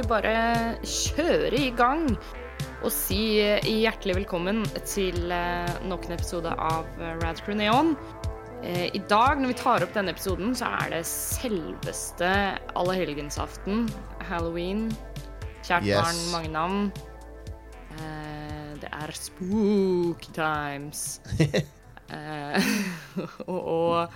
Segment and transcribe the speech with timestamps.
[0.00, 0.34] vi bare
[0.86, 2.06] kjøre i gang
[2.80, 6.86] og si hjertelig velkommen til eh, nok en episode av
[7.20, 7.90] Radcrew Neon.
[8.64, 12.30] Eh, I dag, når vi tar opp denne episoden, så er det selveste
[12.80, 13.84] allehelgensaften.
[14.30, 14.86] Halloween.
[15.66, 16.00] Kjært Yes.
[16.00, 16.80] barn, mange navn.
[17.98, 21.20] Eh, Det er spook times.
[22.10, 22.56] Eh,
[23.46, 24.14] og, og,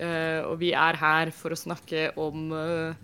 [0.00, 2.94] eh, og vi er her for å snakke om eh,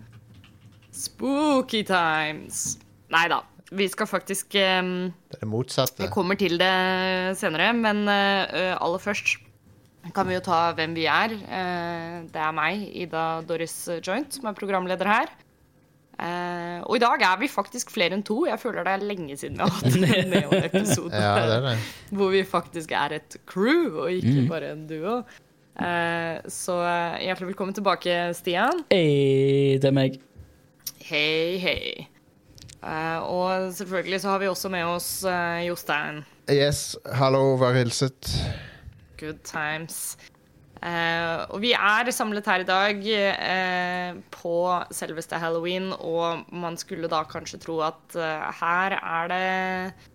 [0.97, 2.77] spooky times.
[3.13, 3.43] Nei da.
[3.67, 5.99] Vi skal faktisk um, Det er det motsatte.
[6.05, 9.35] Vi kommer til det senere, men uh, aller først
[10.15, 11.33] kan vi jo ta hvem vi er.
[11.35, 15.33] Uh, det er meg, Ida Doris Joint, som er programleder her.
[16.17, 18.45] Uh, og i dag er vi faktisk flere enn to.
[18.47, 21.75] Jeg føler det er lenge siden vi har hatt en Neon-episode Ja, det er det.
[22.15, 25.19] hvor vi faktisk er et crew, og ikke bare en duo.
[25.77, 26.79] Eh, så
[27.21, 28.81] hjertelig velkommen tilbake, Stian.
[28.89, 30.17] Hei, det er meg.
[31.07, 32.07] Hei, hei.
[32.83, 36.17] Uh, og selvfølgelig så har vi også med oss uh, Jostein.
[36.51, 38.27] Yes, hallo, vær hilset.
[39.15, 40.17] Good times.
[40.81, 44.55] Uh, og vi er samlet her i dag uh, på
[44.91, 50.09] selveste halloween, og man skulle da kanskje tro at uh, her er det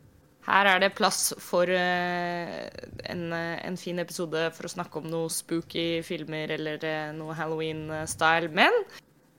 [0.44, 6.02] her er det plass for en, en fin episode for å snakke om noe spooky
[6.02, 6.82] filmer eller
[7.14, 8.50] noe Halloween-style.
[8.50, 8.74] Men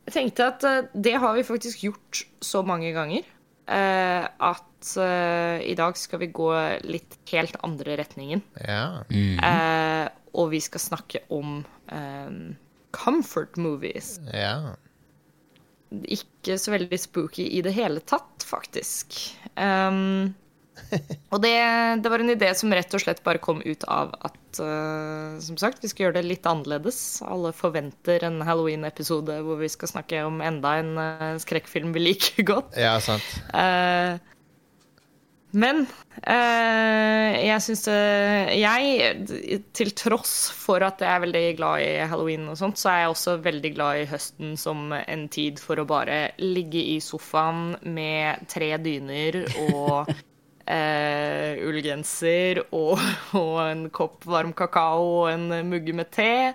[0.08, 5.64] jeg tenkte at eh, det har vi faktisk gjort så mange ganger eh, at eh,
[5.70, 6.50] i dag skal vi gå
[6.88, 8.44] litt helt andre retningen.
[8.60, 9.04] Ja.
[9.10, 11.62] Eh, og vi skal snakke om
[11.94, 12.40] um,
[12.96, 14.18] comfort movies.
[14.34, 14.76] ja.
[15.94, 19.14] Ikke så veldig spooky i det hele tatt, faktisk.
[19.54, 20.34] Um,
[21.34, 21.54] og det,
[22.04, 25.58] det var en idé som rett og slett bare kom ut av at uh, som
[25.60, 27.00] sagt, vi skal gjøre det litt annerledes.
[27.26, 32.46] Alle forventer en Halloween-episode hvor vi skal snakke om enda en uh, skrekkfilm vi liker
[32.54, 32.78] godt.
[32.80, 33.26] Ja, sant.
[33.54, 34.20] Uh,
[35.54, 35.84] men
[36.26, 37.98] jeg syns det
[38.58, 42.98] Jeg, til tross for at jeg er veldig glad i halloween og sånt, så er
[43.04, 47.76] jeg også veldig glad i høsten som en tid for å bare ligge i sofaen
[47.86, 50.10] med tre dyner og
[50.66, 53.02] eh, ullgenser og,
[53.42, 56.54] og en kopp varm kakao og en mugge med te.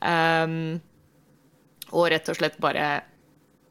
[0.00, 0.76] Um,
[1.94, 2.86] og rett og slett bare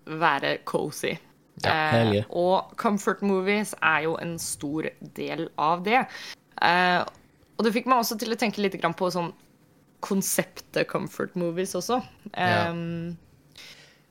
[0.05, 1.15] være cozy.
[1.63, 6.01] Ja, Eh, og comfort movies er jo en stor del av det.
[6.61, 6.99] Eh,
[7.55, 9.31] og det fikk meg også til å tenke litt på sånn
[10.03, 12.01] konseptet comfort movies også.
[12.35, 12.69] Ja.
[12.69, 13.15] Um,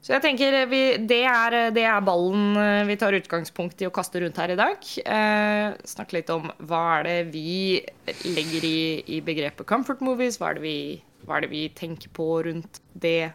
[0.05, 3.93] så jeg tenker vi, det, er, det er ballen eh, vi tar utgangspunkt i å
[3.95, 4.89] kaste rundt her i dag.
[5.01, 7.81] Eh, snakke litt om hva er det vi
[8.29, 8.83] legger i,
[9.17, 10.37] i begrepet comfort movies.
[10.41, 10.79] Hva er, det vi,
[11.25, 13.33] hva er det vi tenker på rundt det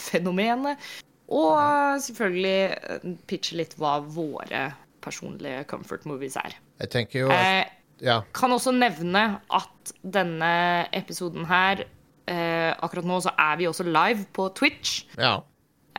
[0.00, 0.80] fenomenet.
[1.28, 4.70] Og eh, selvfølgelig eh, pitche litt hva våre
[5.04, 6.56] personlige comfort movies er.
[6.80, 9.22] Jeg tenker jo at Eh, kan også nevne
[9.52, 10.52] at denne
[10.96, 11.82] episoden her
[12.24, 15.04] eh, Akkurat nå så er vi også live på Twitch.
[15.18, 15.40] ja.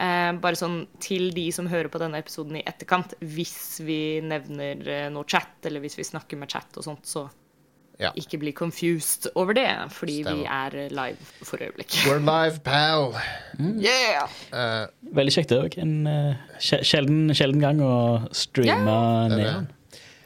[0.01, 3.13] Eh, bare sånn til de som hører på denne episoden i etterkant.
[3.21, 7.27] Hvis vi nevner eh, noe chat, eller hvis vi snakker med chat og sånt, så
[8.01, 8.09] Ja.
[8.17, 9.67] ikke bli confused over det.
[9.93, 11.99] Fordi vi er eh, live for øyeblikket.
[12.09, 13.13] We're live, pal.
[13.59, 14.25] Yeah!
[14.49, 15.77] Uh, Veldig kjekt òg.
[15.83, 17.93] En uh, sje- sjelden, sjelden gang å
[18.33, 18.97] streame
[19.29, 19.37] ned.
[19.37, 19.69] det er.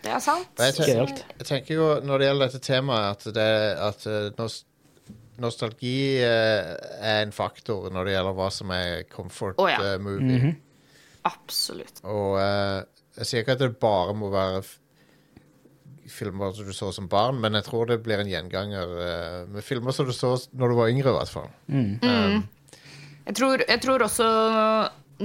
[0.05, 0.47] Det er sant.
[0.61, 3.49] jeg, tenker, jeg tenker jo når det gjelder dette temaet, at, det,
[3.89, 4.61] at uh, nos,
[5.41, 6.69] nostalgi eh,
[7.01, 9.79] er en faktor når det gjelder hva som er comfort Å, ja.
[9.93, 10.53] eh, movie.
[11.27, 12.01] Absolutt.
[12.07, 12.81] Og eh,
[13.19, 14.75] jeg sier ikke at det bare må være f
[16.05, 19.65] filmer som du så som barn, men jeg tror det blir en gjenganger eh, med
[19.65, 21.47] filmer som du så når du var yngre, i hvert fall.
[21.71, 22.43] Um,
[23.25, 24.27] Jeg tror, jeg tror også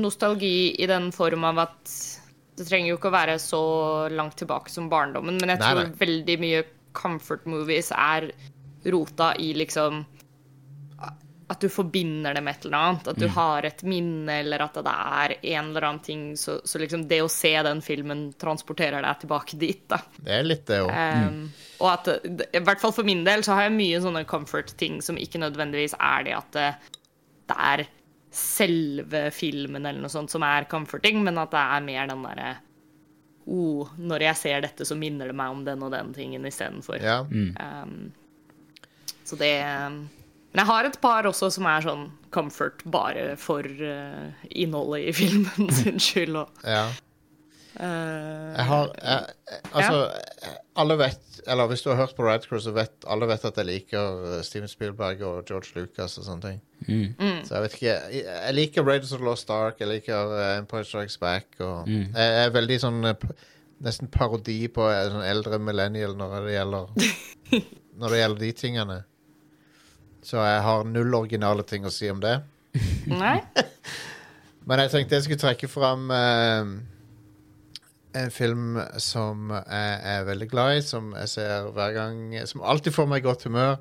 [0.00, 1.92] nostalgi i den form av at
[2.56, 3.60] det trenger jo ikke å være så
[4.12, 5.98] langt tilbake som barndommen, men jeg Nei, tror nei.
[6.00, 6.64] veldig mye
[6.96, 8.30] comfort movies er
[8.84, 10.04] rota i liksom
[11.50, 13.08] at du forbinder det med et eller annet.
[13.10, 16.20] At du har et minne, eller at det er en eller annen ting.
[16.38, 19.98] Så, så liksom det å se den filmen transporterer deg tilbake dit, da.
[20.22, 20.92] det er litt det òg.
[20.94, 21.40] Um,
[21.82, 22.12] og at,
[22.54, 25.98] i hvert fall for min del, så har jeg mye sånne comfort-ting som ikke nødvendigvis
[25.98, 26.68] er det at det,
[27.50, 27.84] det er
[28.30, 32.52] selve filmen eller noe sånt som er comforting, men at det er mer den derre
[33.50, 37.02] oh, Når jeg ser dette, så minner det meg om den og den tingen istedenfor.
[37.02, 37.24] Ja.
[37.26, 38.12] Um,
[39.30, 44.30] så det Men jeg har et par også som er sånn comfort bare for uh,
[44.50, 46.36] innholdet i filmen sin skyld.
[46.42, 46.88] Og, ja.
[47.78, 49.34] uh, Jeg har jeg,
[49.72, 53.26] Altså, Altså, alle vet Eller hvis du har hørt på Rad Crew, så vet alle
[53.30, 56.58] vet at jeg liker eh, Steven Spielberg og George Lucas og sånne ting.
[56.86, 57.40] Mm.
[57.46, 60.84] Så jeg vet ikke Jeg, jeg liker Raiders of the Lost Ark, jeg liker Empire
[60.84, 61.46] Strikes Back.
[61.60, 62.10] Og Mm.
[62.14, 63.00] jeg, jeg er veldig sånn
[63.80, 66.90] Nesten parodi på sånn eldre millennial når det gjelder
[68.00, 68.98] Når det gjelder de tingene.
[70.22, 72.38] Så jeg har null originale ting å si om det.
[73.10, 73.38] Nei?
[74.68, 76.72] Men jeg tenkte jeg skulle trekke fram eh,
[78.20, 82.94] en film som jeg er veldig glad i, som jeg ser hver gang Som alltid
[82.94, 83.78] får meg i godt humør.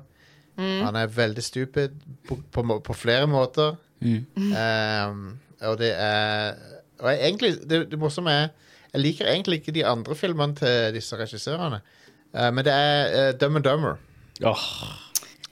[0.60, 1.94] Han er veldig stupid
[2.28, 3.76] på, på, på flere måter.
[4.00, 4.26] Mm.
[4.36, 6.54] Um, og det er
[7.00, 8.48] Og jeg, egentlig, det, det morsomme er
[8.92, 11.80] Jeg liker egentlig ikke de andre filmene til disse regissørene.
[12.34, 13.96] uh, men det er uh, Dumb and Dumber.
[14.44, 14.66] Åh,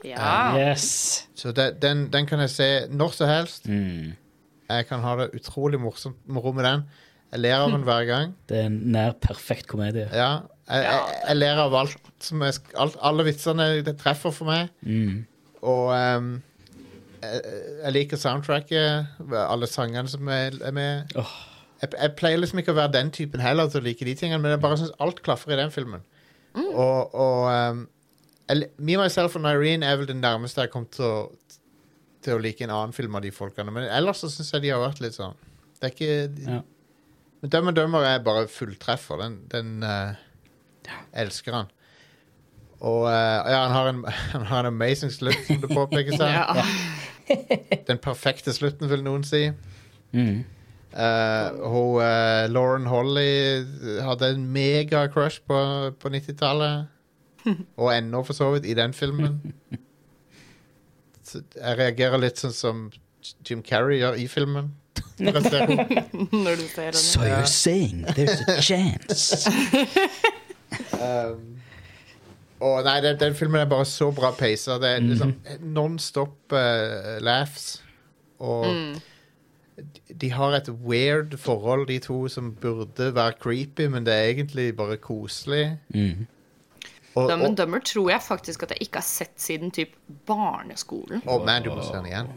[0.05, 0.55] Ja.
[0.57, 1.27] yes.
[1.35, 3.67] Så det, den, den kan jeg se når som helst.
[3.67, 4.15] Mm.
[4.69, 6.83] Jeg kan ha det utrolig morsomt moro med den.
[7.31, 8.35] Jeg ler av den hver gang.
[8.49, 10.07] Det er en nær perfekt komedie.
[10.13, 10.31] Ja,
[10.69, 14.69] jeg, jeg, jeg ler av alt som jeg, alt, Alle vitsene det treffer for meg.
[14.81, 15.25] Mm.
[15.61, 16.31] Og um,
[17.21, 17.41] jeg,
[17.83, 19.21] jeg liker soundtracket.
[19.33, 21.15] Alle sangene som er, er med.
[21.19, 21.37] Oh.
[21.81, 24.41] Jeg, jeg pleier liksom ikke å være den typen heller til å like de tingene,
[24.43, 26.03] men jeg bare syns alt klaffer i den filmen.
[26.59, 27.85] Og, og ehm,
[28.49, 31.15] jeg, Me, Myself and Irene er vel det nærmeste jeg kom til å,
[32.25, 33.73] til å like en annen film av de folkene.
[33.75, 35.37] Men ellers så syns jeg de har vært litt sånn
[35.79, 36.61] Det er ikke Ja.
[37.39, 39.21] Men Dømmer Dømmer er bare fulltreffer.
[39.21, 40.17] Den, den eh,
[41.23, 41.69] elsker han.
[42.83, 43.13] Og uh,
[43.47, 44.01] ja, han har, en,
[44.33, 46.59] han har en amazing slutt, som det påpekes her.
[47.87, 49.45] Den perfekte slutten, vil noen si.
[50.11, 50.43] Mm.
[50.91, 52.03] Uh, hun,
[52.51, 53.63] Lauren Holly
[54.03, 55.63] hadde en mega-crush på,
[55.95, 56.91] på 90-tallet.
[57.77, 59.39] Og ennå, for så vidt, i den filmen.
[61.23, 62.85] Så jeg reagerer litt sånn som
[63.45, 64.71] Jim Carrey gjør i filmen.
[65.19, 66.93] Når du ser den.
[66.93, 69.47] So you're saying there's a chance?
[70.95, 71.59] Um,
[72.59, 74.79] og nei, den, den filmen er bare så bra peisa.
[74.79, 75.35] Det er liksom
[75.75, 77.83] non-stop eh, laughs.
[78.39, 78.65] Og
[80.21, 84.75] de har et weird forhold, de to, som burde være creepy, men det er egentlig
[84.77, 85.77] bare koselig.
[85.95, 86.27] Mm.
[87.19, 89.93] Og, Dumb and Dummer tror jeg faktisk at jeg ikke har sett siden typ
[90.29, 91.21] barneskolen.
[91.25, 92.31] å, man, du må se den igjen.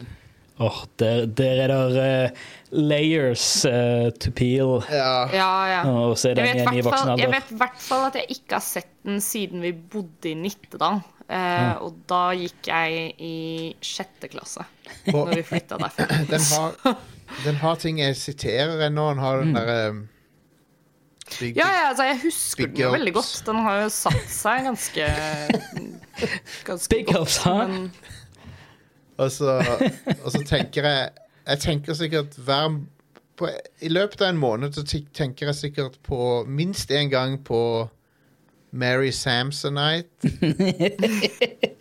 [0.61, 2.43] Åh, der, der er det uh,
[2.77, 4.75] layers uh, to peel.
[4.93, 5.25] Ja.
[5.33, 5.79] Ja, ja.
[5.89, 7.23] Og så Jeg den igjen i voksen alder.
[7.25, 10.35] jeg vet i hvert fall at jeg ikke har sett den siden vi bodde i
[10.37, 11.01] Nittedal.
[11.33, 13.35] Eh, Og da gikk jeg i
[13.81, 14.65] sjette klasse.
[15.13, 16.07] Og Når vi flytta derfra.
[16.33, 16.97] den har,
[17.47, 19.07] den har ting jeg siterer ennå.
[19.15, 19.79] Den har den derre
[21.39, 22.97] big, Ja, ja, altså jeg husker den jo ups.
[22.97, 23.43] veldig godt.
[23.45, 25.07] Den har jo satt seg ganske,
[26.65, 27.53] ganske Big ups, hæ?
[27.67, 27.91] Men
[29.17, 29.59] Og så,
[30.25, 31.09] og så tenker jeg
[31.47, 32.79] Jeg tenker sikkert hver
[33.37, 33.47] på,
[33.81, 34.83] I løpet av en måned så
[35.13, 37.89] tenker jeg sikkert på minst én gang på
[38.71, 40.29] Mary Samsonite.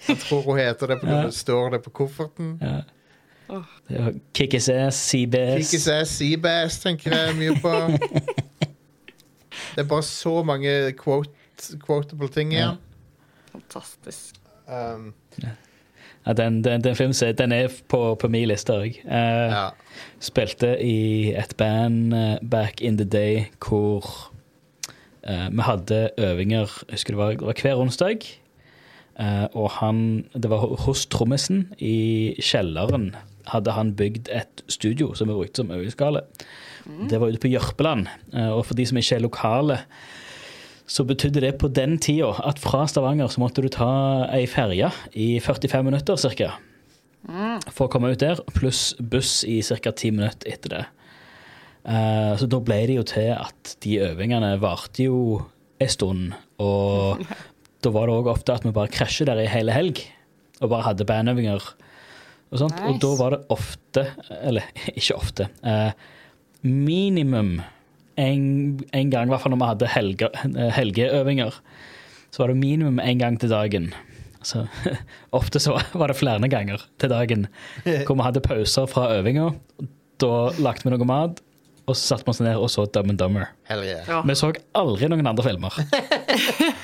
[0.09, 2.59] Jeg tror hun heter det, på, det står det på kofferten.
[2.61, 2.81] Ja.
[3.89, 5.61] er Kick-Ass Ass, Seabass.
[5.73, 7.73] Ikke se Seabass, tenker jeg mye på.
[9.75, 11.31] Det er bare så mange quote,
[11.87, 12.81] quotable ting igjen.
[13.53, 14.41] fantastisk.
[14.69, 15.13] Um,
[16.27, 19.01] Ja, den, den, den filmen den er på, på min liste òg.
[19.51, 19.71] ja.
[20.23, 24.07] Spilte i et band uh, back in the day hvor
[25.27, 28.23] uh, vi hadde øvinger husker det var, det var hver onsdag.
[29.21, 33.11] Eh, og han Det var hos trommisen i kjelleren
[33.51, 36.25] hadde han bygd et studio som vi brukte som øvingslokale.
[37.11, 38.09] Det var ute på Jørpeland.
[38.35, 39.79] eh, og for de som ikke er lokale,
[40.87, 44.91] så betydde det på den tida at fra Stavanger så måtte du ta ei ferje
[45.15, 46.51] i 45 minutter ca.
[47.71, 49.93] For å komme ut der, pluss buss i ca.
[49.93, 50.85] 10 minutter etter det.
[51.87, 55.43] Eh, så da ble det jo til at de øvingene varte jo
[55.83, 56.35] en stund.
[56.63, 57.23] Og
[57.83, 60.03] da var det òg ofte at vi bare krasjer der i hele helg
[60.63, 61.63] og bare hadde bandøvinger.
[62.53, 62.81] Og, sånt.
[62.85, 64.07] og da var det ofte,
[64.43, 64.67] eller
[64.99, 65.93] ikke ofte, eh,
[66.63, 67.57] minimum
[68.21, 68.43] en,
[68.93, 71.57] en gang, i hvert fall når vi hadde helge, eh, helgeøvinger,
[72.33, 73.93] så var det minimum én gang til dagen.
[74.45, 74.67] Så
[75.39, 77.49] ofte så var det flere ganger til dagen
[77.85, 79.49] hvor vi hadde pauser fra øvinga.
[80.21, 81.41] Da lagde vi noe mat,
[81.89, 83.49] og så satte vi oss ned og så Dumb and Dumber.
[83.67, 84.05] Hell yeah.
[84.07, 84.21] Ja.
[84.29, 85.79] Vi så aldri noen andre filmer.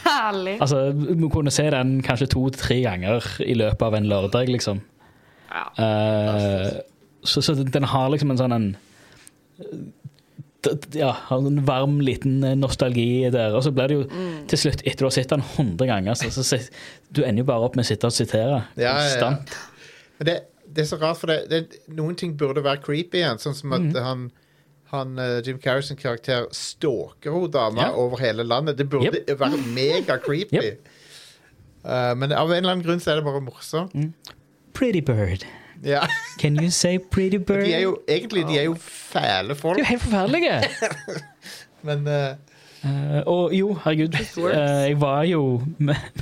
[0.08, 0.56] Herlig.
[0.64, 4.50] Altså, Vi kunne se den kanskje to til tre ganger i løpet av en lørdag,
[4.50, 4.82] liksom.
[5.48, 5.64] Ja.
[5.78, 6.80] Uh,
[7.26, 8.68] så, så den har liksom en sånn en
[10.90, 13.54] ja, har en varm, liten eh, nostalgi der.
[13.54, 14.04] Og så blir det jo
[14.50, 16.58] til slutt, etter du har sett den 100 ganger, så, så,
[17.14, 19.30] du ender jo bare opp med å sitte og sitere Ja, ja, ja.
[20.18, 20.36] Men det,
[20.66, 23.40] det er så rart, for det, det, noen ting burde være creepy igjen.
[23.42, 23.98] Sånn som at mm.
[24.02, 24.24] han,
[24.92, 27.92] han eh, Jim Carrison-karakter stalker hun dama Ja.
[27.94, 28.80] over hele landet.
[28.80, 30.58] Det burde være mega creepy.
[30.58, 30.94] Yep.
[31.88, 33.94] Uh, men av en eller annen grunn så er det bare morsomt.
[34.78, 35.42] Pretty bird.
[35.82, 36.06] Ja.
[36.38, 37.64] Can you say pretty bird?
[37.66, 40.60] De er jo, egentlig de er jo fæle De er jo helt forferdelige.
[41.88, 42.36] men uh...
[42.78, 45.62] Uh, og jo, herregud, eh, jeg var jo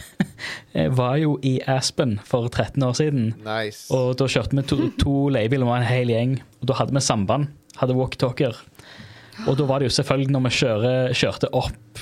[0.79, 3.35] Jeg var jo i Aspen for 13 år siden.
[3.45, 3.93] nice.
[3.93, 6.33] Og da kjørte vi to, to leiebiler med en hel gjeng.
[6.61, 7.51] Og da hadde vi samband.
[7.77, 8.57] Hadde walkietalkier.
[9.45, 12.01] Og da var det jo selvfølgelig, når vi kjører, kjørte opp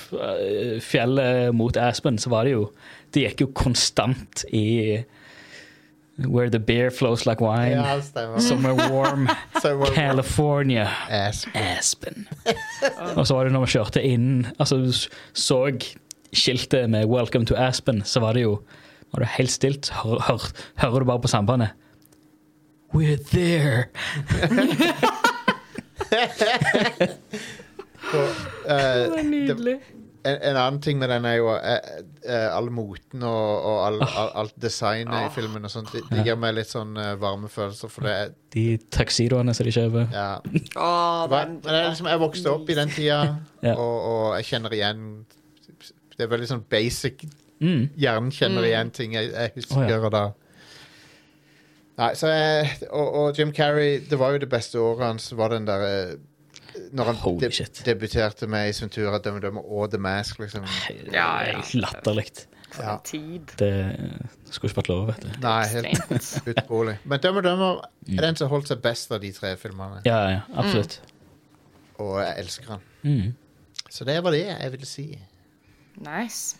[0.86, 2.68] fjellet mot Aspen, så var det jo
[3.14, 5.02] Det gikk jo konstant i
[6.16, 7.72] Where the beer flows like wine.
[7.72, 8.00] Ja.
[8.38, 9.28] Somewhere warm.
[9.62, 10.88] Så California.
[11.10, 11.62] Aspen.
[11.78, 12.28] Aspen.
[13.16, 14.92] Og så var det når vi kjørte inn Altså du
[15.32, 15.58] så
[16.34, 18.60] skiltet med 'Welcome to Aspen', så var det jo
[19.12, 19.90] var det helt stilt.
[19.90, 21.68] Hør, hør, hører du bare på sambandet
[22.94, 23.84] We're there.
[28.14, 28.28] Og,
[28.64, 29.76] uh, Det er det, nydelig.
[30.24, 31.88] En, en annen ting med den er jo eh,
[32.24, 35.92] eh, all moten og, og all, all, alt designet i filmen og sånt.
[35.92, 38.64] Det, det gir meg litt sånn eh, varme følelser, for det er De
[38.94, 40.08] taxidoene som de kjøper.
[40.14, 40.28] ja.
[40.74, 40.90] Hva,
[41.32, 43.20] men det er liksom, jeg vokste opp i den tida,
[43.64, 43.74] Ja.
[43.76, 45.04] og, og jeg kjenner igjen
[46.16, 47.24] Det er veldig sånn basic.
[47.60, 47.88] Mm.
[47.96, 48.68] Hjernen kjenner Mm.
[48.70, 49.84] igjen ting jeg, jeg husker.
[49.84, 50.08] oh, ja.
[50.10, 50.24] da
[51.94, 55.52] Nei, så jeg, og, og Jim Carrey, det var jo det beste året hans, var
[55.54, 56.14] den der eh,
[56.92, 57.82] Når han Holy de, shit.
[57.86, 60.64] debuterte med Ace Ventura, Dum Dum og The Mask, liksom.
[61.12, 61.60] Ja, ja.
[61.74, 62.26] Latterlig.
[62.74, 62.92] For Ja.
[62.96, 63.52] en tid.
[63.58, 63.70] Det
[64.50, 65.28] skulle ikke vært lov, vet du.
[65.40, 66.96] Nei, helt utrolig.
[67.04, 70.40] Men Dømme Dummer er den som holdt seg best av de tre filmene, Ja, ja,
[70.58, 70.96] absolutt.
[72.02, 72.80] og jeg elsker han.
[73.04, 73.34] Mm.
[73.88, 75.06] Så det var det jeg ville si.
[76.02, 76.56] Nice.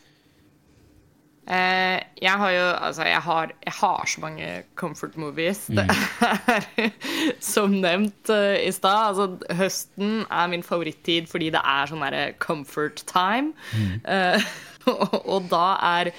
[1.44, 5.66] Eh, jeg har jo Altså, jeg har, jeg har så mange comfort movies.
[5.66, 6.92] Det er
[7.54, 9.10] som nevnt uh, i stad.
[9.10, 13.52] Altså, høsten er min favorittid fordi det er sånn derre comfort time.
[14.04, 14.48] Eh,
[14.92, 15.66] og, og da
[15.98, 16.14] er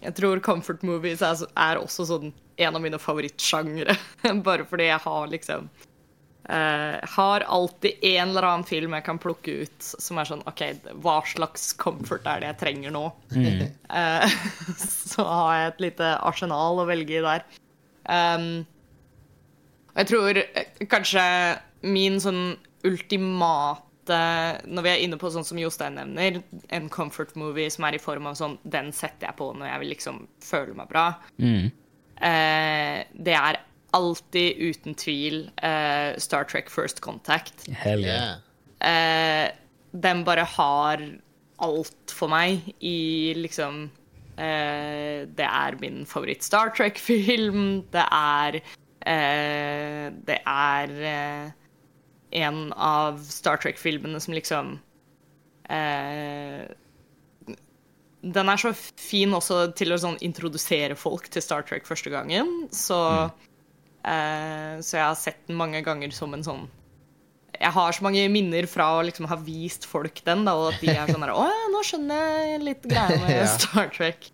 [0.00, 3.96] Jeg tror comfort movies er, er også sånn en av mine favorittsjangre.
[4.46, 5.68] Bare fordi jeg har liksom
[6.50, 10.64] Eh, har alltid en eller annen film jeg kan plukke ut som er sånn OK,
[10.98, 13.04] hva slags comfort er det jeg trenger nå?
[13.38, 14.32] Eh,
[15.12, 17.44] så har jeg et lite arsenal å velge i der.
[18.02, 18.48] Um,
[19.94, 21.22] jeg tror eh, kanskje
[21.86, 22.42] min sånn
[22.88, 23.86] ultimate
[24.66, 26.40] Når vi er inne på sånn som Jostein nevner,
[26.74, 29.82] en comfort movie som er i form av sånn Den setter jeg på når jeg
[29.82, 31.06] vil liksom føle meg bra.
[31.38, 31.70] Mm.
[32.18, 33.60] Uh, det er
[33.96, 37.66] alltid, uten tvil, uh, Star Trek First Contact.
[37.68, 38.38] Hell yeah.
[38.80, 39.50] Eh,
[39.92, 41.02] den bare har
[41.60, 43.82] alt for meg i liksom
[44.38, 47.82] uh, Det er min favoritt-Star Trek-film.
[47.92, 48.60] Det er
[49.00, 50.90] Det er
[52.30, 54.74] en av Star Trek-filmene som liksom
[58.20, 62.68] Den er så fin også til å sånn introdusere folk til Star Trek første gangen.
[62.76, 63.49] Så, eh,
[64.00, 66.62] så jeg har sett den mange ganger som en sånn
[67.60, 70.80] jeg har så mange minner fra å liksom ha vist folk den, da, og at
[70.80, 73.42] de er sånn her Å ja, nå skjønner jeg litt greier med.
[73.58, 74.30] Star Trek.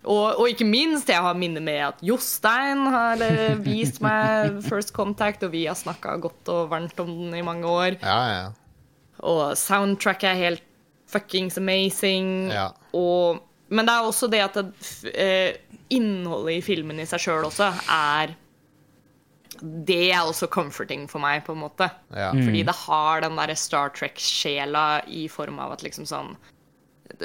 [0.00, 4.94] Og, og ikke minst, jeg har minner med at Jostein har eh, vist meg First
[4.96, 7.98] Contact, og vi har snakka godt og varmt om den i mange år.
[8.00, 8.48] Ja, ja.
[9.28, 10.66] Og soundtracket er helt
[11.10, 12.48] fuckings amazing.
[12.48, 12.70] Ja.
[12.96, 14.70] Og, men det er også det at det,
[15.12, 18.32] eh, innholdet i filmen i seg sjøl også er
[19.60, 21.90] Det er også comforting for meg, på en måte.
[22.16, 22.30] ja.
[22.32, 26.36] Fordi det har den derre Star Trek-sjela i form av at liksom sånn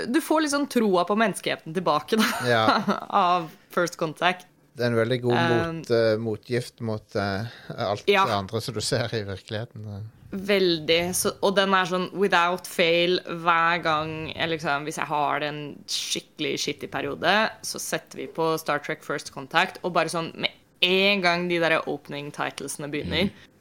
[0.10, 2.28] Du får liksom troa på menneskeheten tilbake, da.
[2.50, 2.66] Ja.
[3.10, 4.48] av First Contact.
[4.76, 7.46] Det er en veldig god Um, mot, eh, motgift mot uh,
[7.78, 8.26] alt Ja.
[8.28, 10.10] det andre som du ser i virkeligheten.
[10.36, 11.16] Veldig.
[11.16, 15.62] Så, og den er sånn without fail hver gang jeg liksom, Hvis jeg har en
[15.88, 20.52] skikkelig skittig periode, så setter vi på Star Trek First Contact, og bare sånn med
[20.82, 23.52] en gang de der opening titlesene begynner, mm.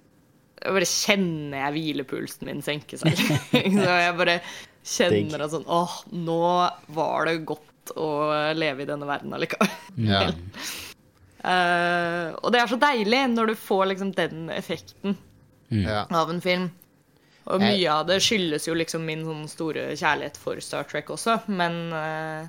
[0.64, 3.18] bare kjenner jeg hvilepulsen min senke seg.
[3.52, 4.38] så jeg bare
[4.84, 6.40] kjenner at sånn Åh, nå
[6.96, 8.08] var det godt å
[8.56, 9.70] leve i denne verden allikevel.
[10.00, 10.22] Ja.
[11.44, 15.18] uh, og det er så deilig når du får liksom den effekten
[15.70, 15.86] mm.
[16.08, 16.70] av en film.
[17.44, 21.12] Og Jeg- mye av det skyldes jo liksom min sånn store kjærlighet for Star Trek
[21.12, 22.44] også, men uh,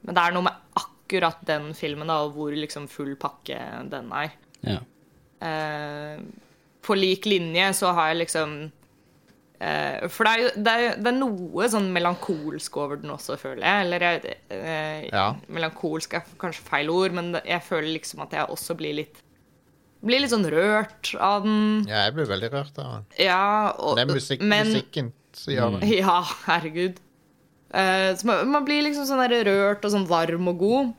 [0.00, 0.59] Men det er noe med
[1.10, 3.58] akkurat den filmen, da, og hvor liksom full pakke
[3.90, 4.30] den er.
[4.62, 4.80] Ja.
[5.40, 6.20] Eh,
[6.82, 8.52] på lik linje så har jeg liksom
[9.60, 13.38] eh, For det er jo det er, det er noe sånn melankolsk over den også,
[13.40, 13.86] føler jeg.
[13.86, 15.34] Eller jeg, eh, Ja.
[15.48, 19.20] melankolsk er kanskje feil ord, men jeg føler liksom at jeg også blir litt
[20.00, 21.84] Blir litt sånn rørt av den.
[21.84, 23.02] ja, jeg blir veldig rørt av den.
[23.18, 25.90] Ja, og, Det er musikk, men, musikken som gjør det.
[25.98, 26.96] Ja, herregud.
[27.70, 30.94] Uh, så man, man blir liksom sånn der rørt og sånn varm og god.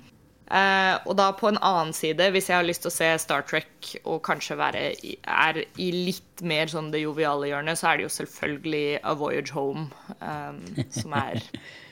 [0.51, 3.45] Eh, og da på en annen side, hvis jeg har lyst til å se Star
[3.47, 7.99] Trek og kanskje være i, er i litt mer sånn det joviale hjørnet, så er
[7.99, 9.87] det jo selvfølgelig A Voyage Home
[10.19, 10.59] um,
[10.91, 11.39] som er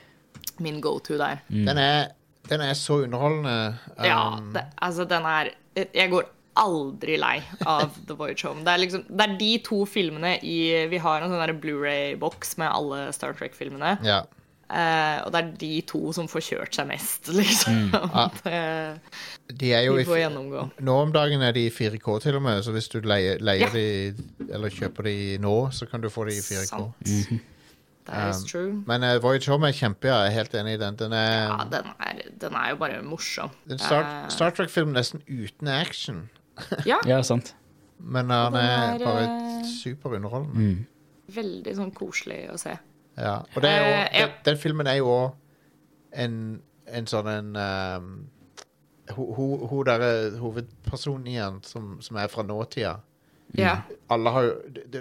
[0.64, 1.40] min go to der.
[1.48, 2.12] Den, er,
[2.50, 3.56] den er så underholdende.
[4.04, 6.28] Ja, Um, det, altså den er Jeg går
[6.60, 8.64] aldri lei av The Voyage Home.
[8.66, 10.58] Det er liksom Det er de to filmene i
[10.90, 13.96] Vi har en sånn Blu-ray-boks med alle Star Trek-filmene.
[14.04, 14.20] ja.
[14.70, 17.90] Eh, og det er de to som får kjørt seg mest, liksom.
[18.44, 18.58] det,
[19.58, 20.60] De er jo de får gjennomgå.
[20.86, 23.66] Nå om dagen er de i 4K til og med, så hvis du leier, leier
[23.66, 23.70] Ja.
[23.74, 26.68] de eller kjøper de nå, så kan du få de i 4K.
[26.70, 27.40] Sant.
[28.06, 28.70] That is Um, true.
[28.88, 30.96] Men uh, Voyage Home er kjempe, ja, jeg er helt enig i den.
[30.98, 33.50] Den er, Ja, den er, den er jo bare morsom.
[33.70, 36.22] en Star, Star Trek-film nesten uten action,
[36.88, 37.52] ja, Ja, sant.
[37.98, 40.54] men han Den er er, bare superunderholdende.
[40.56, 40.86] Mm.
[41.34, 42.72] veldig sånn koselig å se.
[43.20, 43.34] Ja.
[43.54, 44.06] Og det er jo, uh, ja.
[44.26, 45.30] den, den filmen er jo òg
[46.24, 46.34] en,
[46.88, 48.10] en sånn en um,
[49.10, 52.94] Hun ho, ho derre hovedpersonen i den, som, som er fra nåtida.
[53.58, 53.76] Ja.
[54.08, 54.52] Alle har jo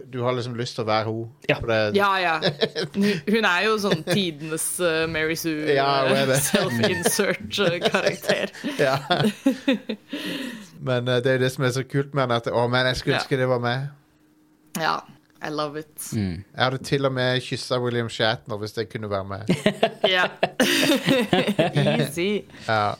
[0.09, 1.29] du, har liksom lyst til å være hun.
[1.49, 1.57] Ja.
[1.93, 2.39] Ja, ja.
[3.29, 8.49] Hun er jo sånn tidenes uh, Mary Sue, Ja, er self-insert-karakter.
[8.79, 8.97] Ja.
[10.79, 12.85] Men uh, det er jo det som er så kult med henne, at Å, men
[12.89, 13.21] jeg skulle Ja.
[13.21, 13.79] ønske det var meg.
[14.79, 14.97] Ja,
[15.41, 15.95] I love it.
[16.13, 16.43] Mm.
[16.55, 19.53] Jeg hadde til og med kyssa William Shatner hvis jeg kunne være med.
[20.15, 20.25] Ja.
[21.99, 22.41] Easy.
[22.67, 22.93] Ja.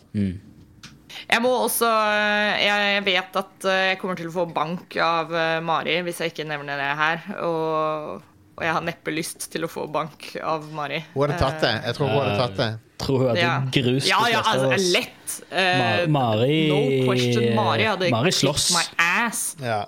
[1.29, 5.33] Jeg må også eh, Jeg vet at eh, jeg kommer til å få bank av
[5.35, 7.23] eh, Mari hvis jeg ikke nevner det her.
[7.45, 8.21] Og,
[8.55, 11.01] og jeg har neppe lyst til å få bank av Mari.
[11.13, 11.73] Hun hadde tatt det.
[11.89, 12.69] Jeg tror hun hadde tatt det.
[12.99, 13.55] Tror hun hadde Ja.
[13.71, 15.39] grust Ja, ja, altså, lett.
[15.51, 17.49] Uh, Mari- No question.
[17.55, 18.69] Mari hadde Mari slåss.
[18.75, 19.43] my ass.
[19.63, 19.83] Ja.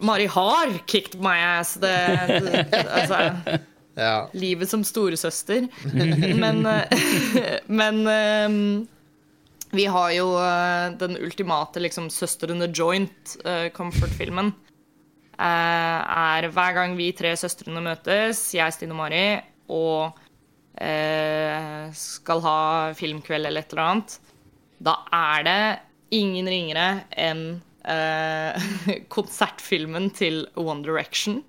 [0.00, 1.74] Mari har kicked my ass.
[1.80, 1.92] Det,
[2.28, 3.58] det, altså,
[4.00, 4.28] ja.
[4.32, 5.68] livet som storesøster.
[6.40, 8.88] Men, eh, men um,
[9.70, 14.52] vi har jo uh, den ultimate liksom, Søstrene Joint, uh, comfort-filmen.
[15.40, 19.24] Uh, er hver gang vi tre søstrene møtes, jeg, Stine og Mari,
[19.70, 20.26] og
[21.92, 22.60] skal ha
[22.96, 24.14] filmkveld eller et eller annet,
[24.80, 25.64] da er det
[26.16, 27.42] ingen ringere enn
[27.84, 28.68] eh,
[29.14, 31.42] konsertfilmen til One Direction.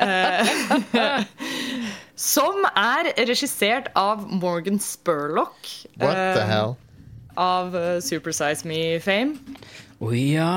[0.00, 0.48] Eh,
[2.34, 5.70] som er regissert av Morgan Spurlock.
[6.00, 6.76] What the eh, hell?
[7.38, 9.58] Av Supersize Me-fame.
[10.02, 10.52] Å ja!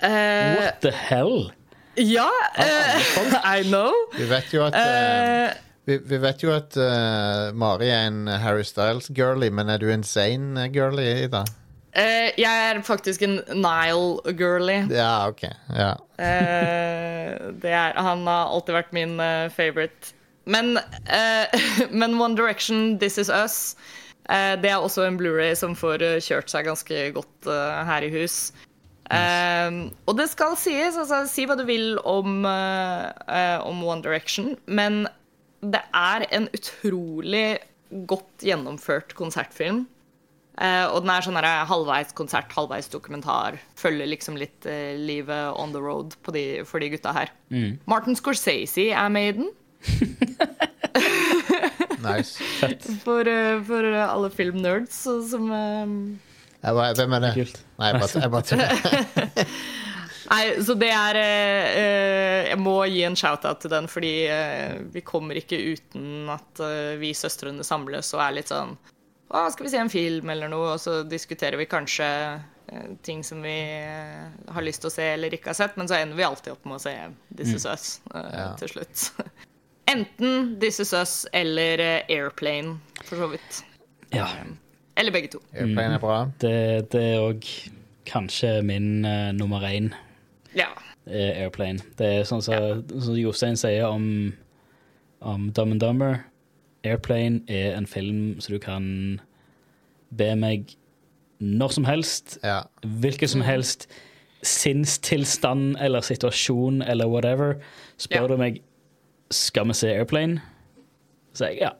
[0.00, 1.50] Eh, What the hell?
[1.98, 3.00] ja, eh,
[3.58, 3.92] I know.
[4.14, 5.54] Vi vet jo at eh, Eh,
[5.88, 10.04] vi, vi vet jo at uh, Mari er en Harry Styles-girly, men er du en
[10.04, 11.46] Zayn-girly, Ida?
[11.92, 14.78] Eh, jeg er faktisk en Nile-girly.
[14.92, 15.44] Ja, OK.
[15.76, 15.94] Ja.
[16.18, 20.14] uh, det er, han har alltid vært min uh, favorite.
[20.48, 20.78] Men,
[22.00, 23.76] men One Direction, This Is Us,
[24.28, 27.48] det er også en Blu-ray som får kjørt seg ganske godt
[27.84, 28.38] her i hus.
[29.12, 29.76] Eh,
[30.08, 35.04] og det skal sies, altså, si hva du vil om, om One Direction, men
[35.60, 37.58] det er en utrolig
[38.08, 39.84] godt gjennomført konsertfilm.
[40.58, 43.60] Eh, og den er sånn der halvveis konsert, halvveis dokumentar.
[43.78, 47.30] Følger liksom litt eh, livet on the road på de, for de gutta her.
[47.86, 49.48] Martin Scorsese er med i den.
[51.98, 52.38] Nice.
[53.02, 55.86] For, eh, for alle filmnerds så- som eh,
[56.62, 57.32] Jeg bare, hvem er det?
[57.34, 57.60] Kult.
[57.78, 59.46] Nei, jeg bare, tuller.
[60.30, 64.78] Nei, så det er eh, eh, Jeg må gi en shout-out til den, fordi eh,
[64.92, 68.76] vi kommer ikke uten at eh, vi søstrene samles og er litt sånn
[69.28, 70.74] Å, skal vi se en film eller noe?
[70.76, 75.08] Og så diskuterer vi kanskje eh, ting som vi eh, har lyst til å se
[75.16, 76.94] eller ikke har sett, men så ender vi alltid opp med å se
[77.36, 78.46] This Is Us eh, Ja.
[78.60, 79.04] til slutt.
[79.92, 83.60] Enten This Is Us eller eh, Airplane, for så vidt.
[84.16, 84.28] Ja.
[84.98, 85.42] Eller begge to.
[85.52, 86.18] Airplane er bra.
[86.40, 86.54] Det,
[86.92, 87.44] det er òg
[88.08, 89.90] kanskje min uh, nummer én
[90.56, 90.70] Ja.
[91.08, 91.80] Airplane.
[91.96, 94.32] Det er sånn som som Jostein sier om,
[95.24, 96.18] om Dumb and Dumber.
[96.84, 99.20] Airplane er en film som du kan
[100.16, 100.74] be meg
[101.40, 102.62] når som helst, Ja.
[102.82, 103.86] hvilken som helst
[104.42, 107.54] sinnstilstand eller situasjon eller whatever.
[107.98, 108.26] Spør Ja.
[108.26, 108.62] du meg
[109.30, 110.40] skal vi se Airplane,
[111.34, 111.70] så sier jeg ja.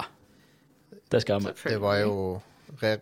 [1.11, 1.53] Det skal vi.
[1.65, 2.41] Det var jo
[2.83, 2.97] re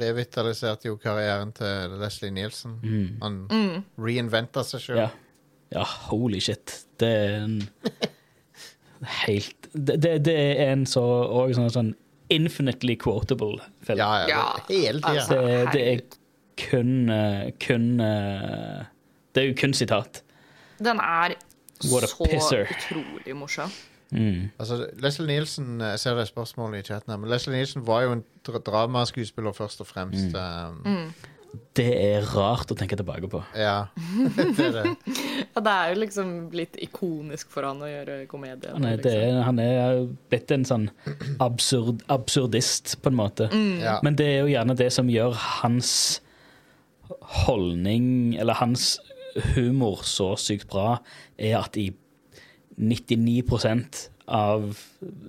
[0.00, 2.78] Revitaliserte jo karrieren til Leslie Nielsen.
[3.22, 4.96] Han reinventa seg sjøl.
[4.96, 5.08] Ja.
[5.72, 6.84] ja, holy shit.
[6.98, 7.68] Det er en
[9.06, 11.94] helt Det, det, det er en så og sånn, sånn
[12.30, 13.98] infinitely quotable film.
[13.98, 15.20] Ja, ja, Ja, det- hele tida.
[15.20, 15.40] altså.
[15.46, 16.00] det, det er
[16.56, 18.84] kun eh, kun eh,
[19.34, 20.22] Det er jo kun sitat.
[20.78, 21.34] Den er
[21.92, 22.66] What så pisser.
[22.72, 23.70] utrolig morsom.
[24.10, 24.50] Mm.
[24.58, 28.12] Altså, Leslie Nielsen Jeg ser det spørsmålet i chatten her, men Leslie Nielsen var jo
[28.12, 30.34] en dra dramaskuespiller først og fremst.
[30.34, 31.12] Um,
[31.76, 33.40] Det er rart å tenke tilbake på.
[33.56, 33.88] Ja,
[34.36, 34.94] det er det.
[35.54, 38.72] Ja, det er jo liksom blitt ikonisk for han å gjøre komedie.
[38.72, 39.36] Han er, det liksom.
[39.36, 40.00] er, han er
[40.32, 40.86] blitt en sånn
[41.44, 43.50] absurd, absurdist, på en måte.
[43.82, 43.98] Ja.
[44.06, 45.92] Men det er jo gjerne det som gjør hans
[47.46, 48.96] holdning, eller hans
[49.54, 50.96] humor, så sykt bra,
[51.36, 51.90] er at i
[52.76, 54.72] 99 av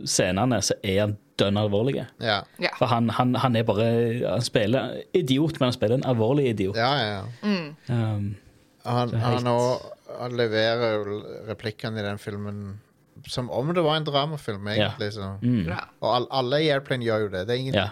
[0.08, 2.08] scenene så er han dønn alvorlige.
[2.21, 2.69] Ja, Ja.
[2.80, 3.86] For han, han, han er bare
[4.30, 6.76] Han spiller idiot, men han spiller en alvorlig idiot.
[6.76, 6.89] ja.
[6.97, 7.54] ja, ja.
[7.93, 8.36] Um,
[8.86, 11.17] Han, helt- han, også, han leverer jo
[11.50, 12.80] replikkene i den filmen
[13.28, 15.10] som om det var en dramafilm, egentlig.
[15.13, 15.34] Så.
[15.41, 15.65] mm,
[16.02, 17.41] Og all, alle i Airplane gjør jo det.
[17.47, 17.88] Det er ingen, ja.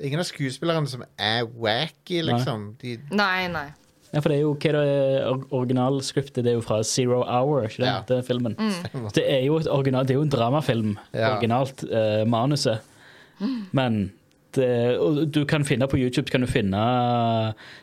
[0.00, 2.76] ingen av skuespillerne som er wacky, liksom.
[2.82, 3.70] De, Nei, nei.
[4.16, 7.66] Ja, for det er jo hva er det originalskriptet Det er jo fra Zero Hour,
[7.68, 7.88] ikke det?
[7.90, 7.96] Ja.
[8.08, 8.54] det er filmen.
[9.14, 11.34] Det er jo et original, det er jo en dramafilm, Ja.
[11.36, 12.80] originalt, eh, manuset.
[13.76, 14.06] Men
[14.56, 16.80] det, og du kan finne på YouTube kan du finne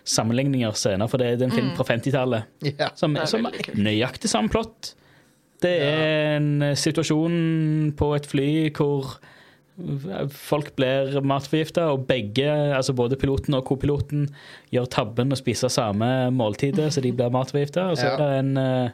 [0.09, 2.89] sammenligninger senere, for det er en film fra 50-tallet ja.
[2.97, 4.93] som, Det er som nøyaktig samme plott.
[5.63, 9.13] Det er en eh, situasjon på et fly hvor
[10.29, 12.45] folk blir matforgifta, og begge,
[12.77, 14.27] altså både piloten og kopiloten,
[14.73, 17.89] gjør tabben å spise samme måltidet, så de blir matforgifta.
[17.91, 18.13] Og så Ja.
[18.13, 18.89] er det en uh,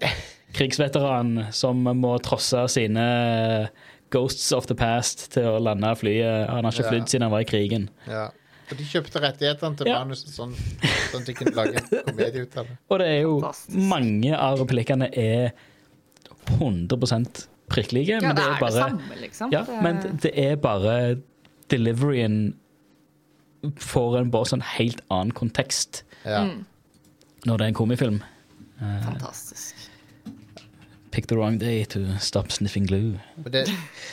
[0.54, 3.70] krigsveteran som må trosse sine
[4.12, 6.48] ghosts of the past til å lande flyet.
[6.50, 7.06] Han har ikke Ja.
[7.06, 7.90] siden han var i krigen.
[8.08, 8.30] ja.
[8.72, 10.04] Og de kjøpte rettighetene til Ja.
[10.06, 10.54] manuset sånn,
[11.12, 12.78] sånn at de kunne lage komedie ut av det.
[12.92, 13.78] Og det er jo Fantastisk.
[13.90, 15.52] mange av replikkene er
[16.60, 18.18] 100 prikkelige.
[18.18, 19.52] Ja, men det det er bare samme, liksom.
[19.54, 21.18] Ja, Det- men det er bare
[21.70, 22.54] deliveryen
[23.80, 26.44] får en bare sånn helt annen kontekst Ja.
[26.46, 26.66] Mm.
[27.46, 28.22] når det er en komifilm.
[28.80, 29.76] Fantastisk.
[31.12, 33.20] Pick the wrong day to stop sniffing glue.
[33.44, 33.66] Det,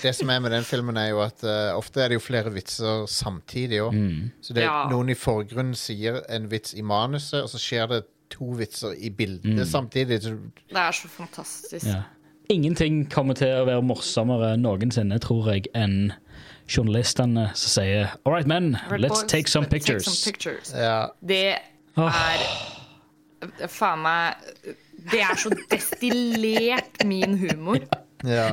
[0.03, 2.51] det som er med den filmen, er jo at uh, ofte er det jo flere
[2.55, 3.93] vitser samtidig òg.
[3.95, 4.31] Mm.
[4.43, 4.89] Så det er Ja.
[4.91, 9.11] noen i forgrunnen sier en vits i manuset, og så skjer det to vitser i
[9.11, 9.65] bildet Mm.
[9.65, 10.21] samtidig.
[10.23, 10.33] Det
[10.73, 11.87] er så fantastisk.
[11.87, 12.03] Ja.
[12.53, 16.13] Ingenting kommer til å være morsommere noensinne, tror jeg, enn
[16.71, 20.05] journalistene som sier All right, men, let's Boys, take some let's pictures.
[20.05, 20.73] Take some pictures.
[20.75, 21.09] ja.
[21.21, 21.59] Det
[21.97, 22.47] er
[23.71, 24.35] Faen meg
[25.13, 27.79] Det er så destillert min humor.
[28.37, 28.51] ja.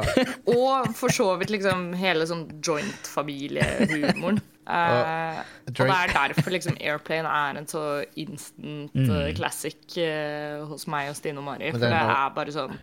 [0.49, 4.41] Og for så vidt liksom hele sånn joint-familiehumoren.
[4.63, 7.81] Uh, og det er derfor liksom Airplane er en så
[8.15, 9.33] instant mm.
[9.35, 11.73] classic uh, hos meg og Stine og Mari.
[11.73, 12.77] For det er er bare sånn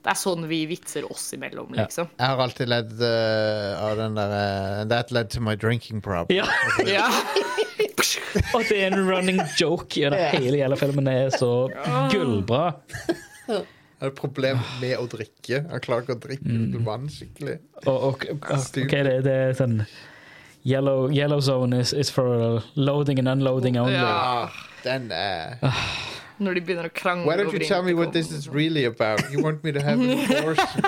[0.00, 1.84] Det er sånn vi vitser oss imellom, Ja.
[1.84, 2.08] liksom.
[2.16, 6.38] Jeg har alltid ledd uh, av den der uh, that led to my drinking problem.
[6.40, 6.46] Ja,
[6.88, 7.08] Ja.
[8.54, 11.04] Og det er en running joke gjennom hele jævla filmen.
[11.06, 11.50] Det er så
[12.12, 12.62] gullbra.
[13.50, 13.58] Jeg
[14.00, 15.58] har et problem med å drikke.
[15.60, 16.84] Jeg klarer ikke å drikke Mm.
[16.86, 17.58] vann skikkelig.
[17.84, 19.82] Og, og, og ok, det, det er sånn
[20.64, 23.94] Yellow, yellow zone is, is for loading and unloading only.
[23.96, 24.48] Ja.
[24.48, 24.50] Ah,
[24.84, 25.56] den er
[26.40, 29.20] Når de begynner å krangle Why don't you tell me what this is really about?
[29.30, 30.82] You want me to have an abortion?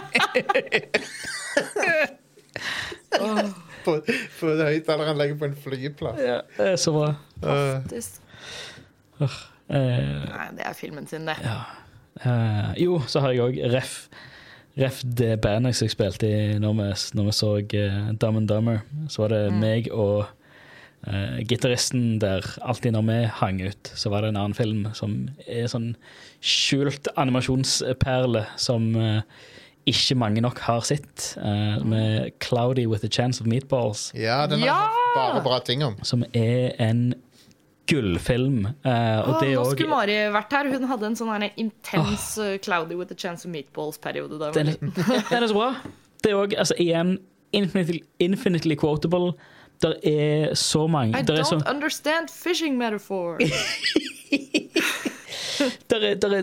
[3.85, 3.99] på,
[4.41, 6.21] på høyttaleren legger på en flyplass.
[6.25, 7.15] Ja, det er så bra.
[7.45, 7.83] Uh,
[9.73, 11.37] Eh, Nei, det er filmen sin, det.
[12.27, 14.09] eh, jo, så har jeg òg ref.
[14.77, 16.87] Ref det bandet jeg spilte i når vi,
[17.17, 18.79] når vi så uh, Dumb and Dumber.
[19.09, 20.27] Så var det meg og
[21.09, 22.45] uh, gitaristen der.
[22.63, 25.95] Alltid når vi hang ut, så var det en annen film som er sånn
[26.43, 29.21] skjult animasjonsperle som uh,
[29.87, 31.35] ikke mange nok har sett.
[31.39, 34.13] uh, med 'Cloudy with a Chance of Meatballs'.
[34.15, 34.89] ja, den har Ja!
[35.15, 35.97] bare bra ting om.
[36.03, 37.15] som er en
[37.91, 38.67] gullfilm.
[38.85, 40.71] Uh, og Å, det er nå også- skulle Mari vært her.
[40.73, 42.57] Hun hadde en sånn intens oh.
[42.63, 44.53] Cloudy with a Chance of Meatballs-periode.
[44.55, 44.67] den,
[45.31, 45.75] den er så bra.
[46.23, 47.19] Det er òg, altså, igjen,
[47.53, 49.33] infinitely, infinitely quotable.
[49.83, 53.39] Der er så mange I der er, så, don't understand fishing metaphor.
[55.91, 56.43] der er, der er,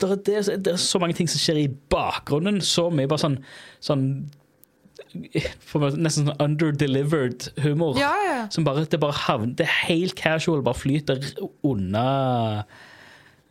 [0.00, 2.60] der er, det, er- det er så mange ting som skjer i bakgrunnen.
[2.64, 3.38] Så mye bare sånn,
[3.80, 4.06] sånn
[5.12, 7.98] Nesten sånn underdelivered humor.
[8.00, 8.36] ja, ja.
[8.54, 11.18] Som bare, det bare havner Det er helt casual, bare flyter
[11.68, 12.04] unna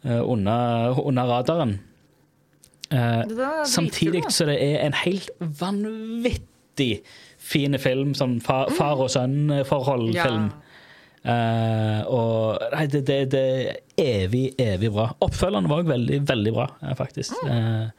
[0.03, 0.55] eh, Unna,
[0.97, 1.75] unna radaren.
[2.89, 7.03] Det der er samtidig så det er en helt vanvittig
[7.41, 10.49] fin film, sånn far, far og sønn-forhold-film.
[11.21, 15.11] Eh, og nei, det, det, det er evig, evig bra.
[15.21, 17.37] Oppfølgeren var også veldig, veldig bra, faktisk.
[17.41, 17.45] faktisk.
[17.45, 17.89] Uh,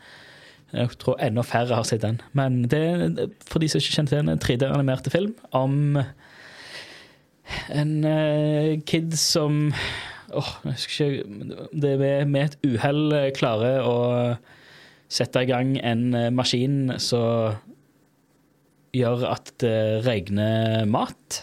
[0.73, 2.21] jeg tror enda færre har sett den.
[2.39, 6.01] Men det er, for de som ikke kjente den, en 3D-animerte film om
[7.75, 9.69] en uh, kid som
[10.33, 13.97] Åh, jeg husker ikke Det med, med et uhell klarer å
[15.13, 17.23] sette i gang en eh, maskin så
[18.97, 21.43] gjør at det regner mat.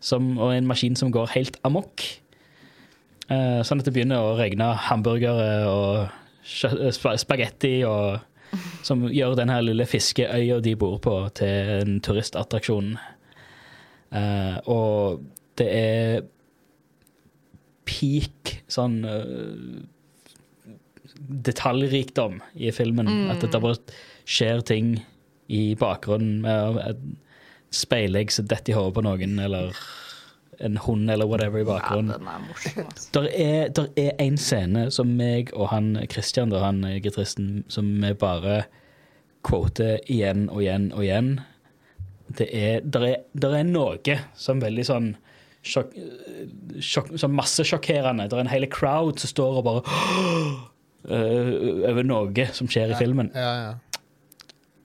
[0.00, 2.04] Som, og en maskin som går helt amok.
[3.28, 6.08] Eh, sånn at det begynner å regne hamburgere og
[6.48, 8.24] spa- spagetti og
[8.80, 12.94] Som gjør den her lille fiskeøya de bor på, til en turistattraksjon.
[14.16, 15.18] Eh, og
[15.60, 16.22] det er
[17.84, 19.84] peak sånn eh,
[21.50, 23.10] detaljrikdom i filmen.
[23.34, 23.76] At det bare
[24.24, 24.94] skjer ting
[25.48, 27.00] i bakgrunnen med
[27.74, 29.72] speilegg som detter i hodet på noen, eller
[30.64, 32.12] en hund eller whatever i Ja, bakgrunnen.
[32.18, 33.10] den er morsom, altså.
[33.14, 37.92] Der er, der er en scene som meg og han Christian, der han gitaristen, som
[38.02, 38.62] vi bare
[39.46, 41.30] quoter igjen og igjen og igjen.
[42.38, 45.12] Det er, der er, der er noe som veldig sånn
[45.64, 45.94] sjokk,
[46.80, 48.28] sjokk, sånn massesjokkerende.
[48.28, 49.82] Det er en hel crowd som står og bare
[51.08, 53.30] øh, over noe som skjer i filmen.
[53.36, 54.08] Ja, ja.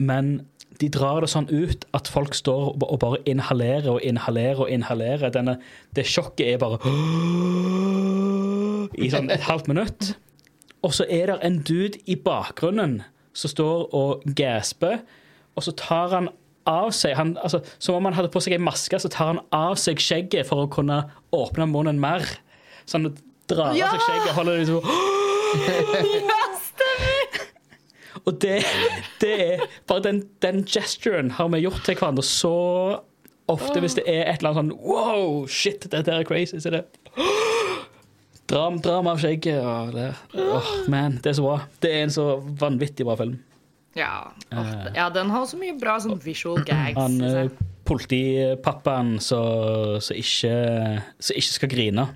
[0.03, 0.35] Men
[0.81, 5.29] de drar det sånn ut at folk står og bare inhalerer og inhalerer og inhalerer.
[5.35, 5.57] Denne,
[5.95, 6.77] det sjokket er bare
[9.03, 10.01] I sånn et halvt minutt.
[10.83, 12.93] Og så er det en dude i bakgrunnen
[13.33, 14.97] som står og gasper,
[15.55, 16.27] og så tar han
[16.69, 19.41] av seg han, altså, Som om han hadde på seg ei maske, så tar han
[19.55, 20.97] av seg skjegget for å kunne
[21.35, 22.21] åpne munnen mer.
[22.85, 23.05] Så han
[23.51, 23.85] drar Ja!
[23.89, 24.83] av seg skjegget og holder det sånn
[26.29, 27.12] Ja, stemmer!
[28.23, 28.61] Og det,
[29.21, 32.53] det er bare den, den gesturen har vi gjort til hverandre så
[33.51, 36.61] ofte hvis det er et eller annet sånn Wow, shit, dette er crazy.
[36.63, 36.85] Så det
[38.47, 40.09] Dram, dra av skjegget og det.
[40.35, 41.61] Åh, man, det er så bra.
[41.81, 42.25] Det er en så
[42.59, 43.37] vanvittig bra film.
[43.95, 46.97] Ja, åh, ja, den har så mye bra sånn visual gags.
[46.97, 47.53] Han eh,
[47.87, 50.53] politipappaen som ikke,
[51.23, 52.07] ikke skal grine.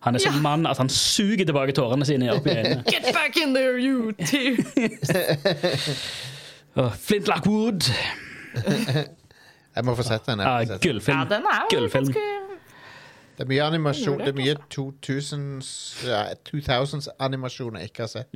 [0.00, 0.30] Han er Ja.
[0.40, 2.84] mann at han suger tilbake tårene sine opp i øynene.
[2.92, 4.56] Get back in there, you two!
[7.04, 7.82] Flint Lockwood.
[9.76, 10.38] Jeg må få sett den.
[10.38, 10.78] Den.
[10.82, 11.18] gullfilm.
[11.18, 12.04] Ja, den er jo Gullfilm.
[12.04, 12.20] ganske
[13.40, 15.68] Det er mye animasjon Det er mye 2000s
[16.08, 18.26] ja, 2000s-animasjon jeg ikke har sett.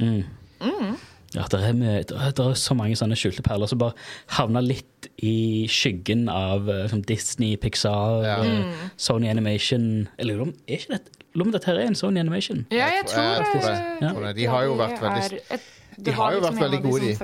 [1.35, 3.93] Ja, det er, med, det er, så mange sånne skjulte perler som bare
[4.37, 8.37] havner litt i skyggen av eh, som Disney, Pixar, Ja.
[8.45, 11.11] eh, Sony Animation Jeg lurer om er ikke dette,
[11.43, 12.67] om dette her er en Sony Animation?
[12.71, 13.79] Ja, jeg tror jeg tror det.
[14.01, 14.37] Jeg tror det.
[14.37, 17.15] De har jo vært veldig- er et- de har jo vært veldig gode, de.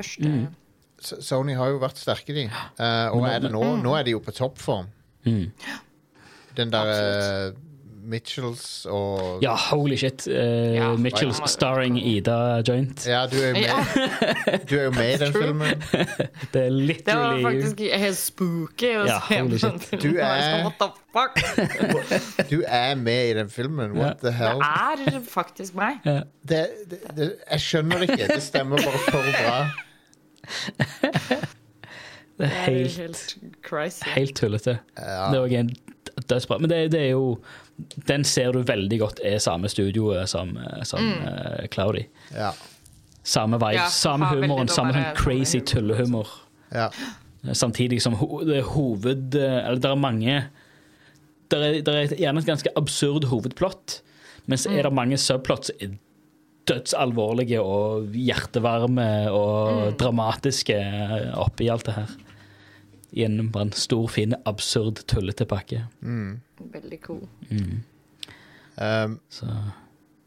[1.01, 2.45] sånn Sony har jo vært sterke, de.
[2.79, 3.63] Eh, og er det nå?
[3.83, 4.87] Nå er de jo på toppform.
[5.25, 5.51] Mm.
[6.57, 7.53] Den der eh,
[8.11, 10.27] Mitchells og Ja, holy shit.
[10.29, 10.35] Uh,
[10.75, 11.47] Ja, Mitchells ja.
[11.51, 13.05] starring Ida Joint.
[13.07, 15.85] Ja, du er jo med, du er jo med i den filmen.
[16.53, 16.71] Det er
[17.07, 19.63] det var faktisk helt spooky å Ja, se på shit.
[19.69, 20.03] den filmen.
[20.03, 22.49] Du er- sånn, What the fuck?
[22.51, 23.95] Du er med i den filmen.
[23.99, 24.59] What the hell?
[25.07, 26.01] Det er faktisk meg.
[26.05, 26.21] ja.
[26.51, 28.27] Det, det, det, jeg skjønner det ikke.
[28.35, 29.57] Det stemmer bare for bra.
[30.81, 31.47] Det er
[32.41, 33.37] Det er helt,
[33.77, 34.79] helt helt tullete.
[34.97, 35.27] Ja.
[35.31, 35.71] Det er òg en
[36.31, 36.57] dødsbra.
[36.63, 37.27] Men det, det er jo
[38.09, 42.07] Den ser du veldig godt er samme studioet som, eh, som eh, Cloudy.
[42.35, 42.53] Ja.
[43.23, 46.29] Samme vibe, Ja, samme humoren, samme sånn crazy tullehumor.
[46.75, 46.91] ja.
[47.57, 49.35] Samtidig som ho det er hoved...
[49.35, 50.35] eh, Eller det er mange
[51.49, 54.03] Det er, der er gjerne et ganske absurd hovedplott,
[54.47, 55.95] men så er det mange subplots som er
[56.69, 62.13] dødsalvorlige og hjertevarme og dramatiske eh, oppi alt det her.
[63.13, 65.85] I en stor, fin, absurd, tullete pakke.
[66.03, 67.23] Veldig cool.
[68.81, 69.47] Um, Så.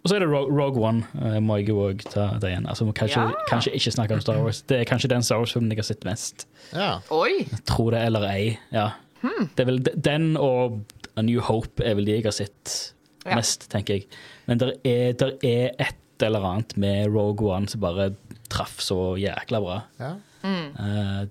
[0.03, 1.05] Og så er det Rogue, Rogue One.
[1.15, 2.65] Uh, må jeg jo òg ta det igjen.
[2.67, 3.31] Altså, kanskje, Ja.
[3.47, 4.61] kanskje ikke snakke om Star Wars.
[4.67, 6.45] Det er kanskje den Star Wars-filmen jeg har sett mest.
[6.73, 6.99] ja.
[7.09, 7.45] Oi!
[7.65, 8.57] Tro det eller ei.
[8.73, 8.89] Ja.
[9.23, 10.81] Det er vel den og
[11.15, 12.93] A New Hope er vel de jeg har sett
[13.25, 13.35] Ja.
[13.35, 14.07] mest, tenker jeg.
[14.47, 18.09] Men det er, der er et eller annet med Rogue One som bare
[18.49, 19.83] traff så jækla bra.
[19.99, 20.15] ja.
[20.43, 21.27] Eh,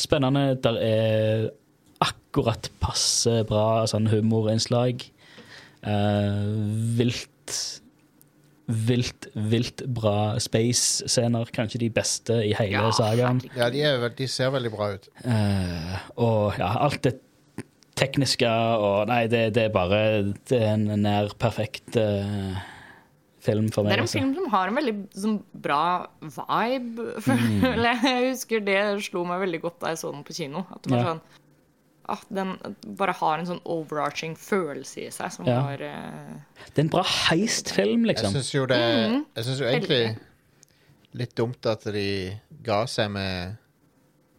[0.00, 0.54] spennende.
[0.62, 1.50] Der er
[2.02, 5.04] akkurat passe bra sånn humorinnslag.
[5.82, 6.46] Uh,
[6.98, 7.28] vilt
[8.72, 11.50] Vilt, vilt bra space-scener.
[11.52, 13.40] Kanskje de beste i hele Ja, sagaen.
[13.58, 15.08] ja de, er, de ser veldig bra ut.
[15.26, 17.16] Uh, og ja, alt det
[17.98, 19.98] tekniske og Nei, det, det er bare
[20.48, 22.54] Det er en nær perfekt eh,
[23.42, 24.18] film for Det er en også.
[24.20, 25.80] film som har en veldig sånn, bra
[26.22, 27.60] vibe, Mm.
[27.60, 28.02] føler jeg.
[28.06, 30.64] Jeg husker det slo meg veldig godt da jeg så den på kino.
[30.70, 31.14] At det var Ja.
[31.14, 31.20] sånn
[32.12, 32.56] at Den
[32.98, 35.60] bare har en sånn overarching følelse i seg som Ja.
[35.62, 36.34] var uh...
[36.74, 38.32] Det er en bra heist-film, Jeg liksom.
[38.34, 38.78] syns jo det
[39.10, 39.24] Mm.
[39.36, 40.18] Jeg syns jo egentlig
[41.14, 43.56] litt dumt at de ga seg med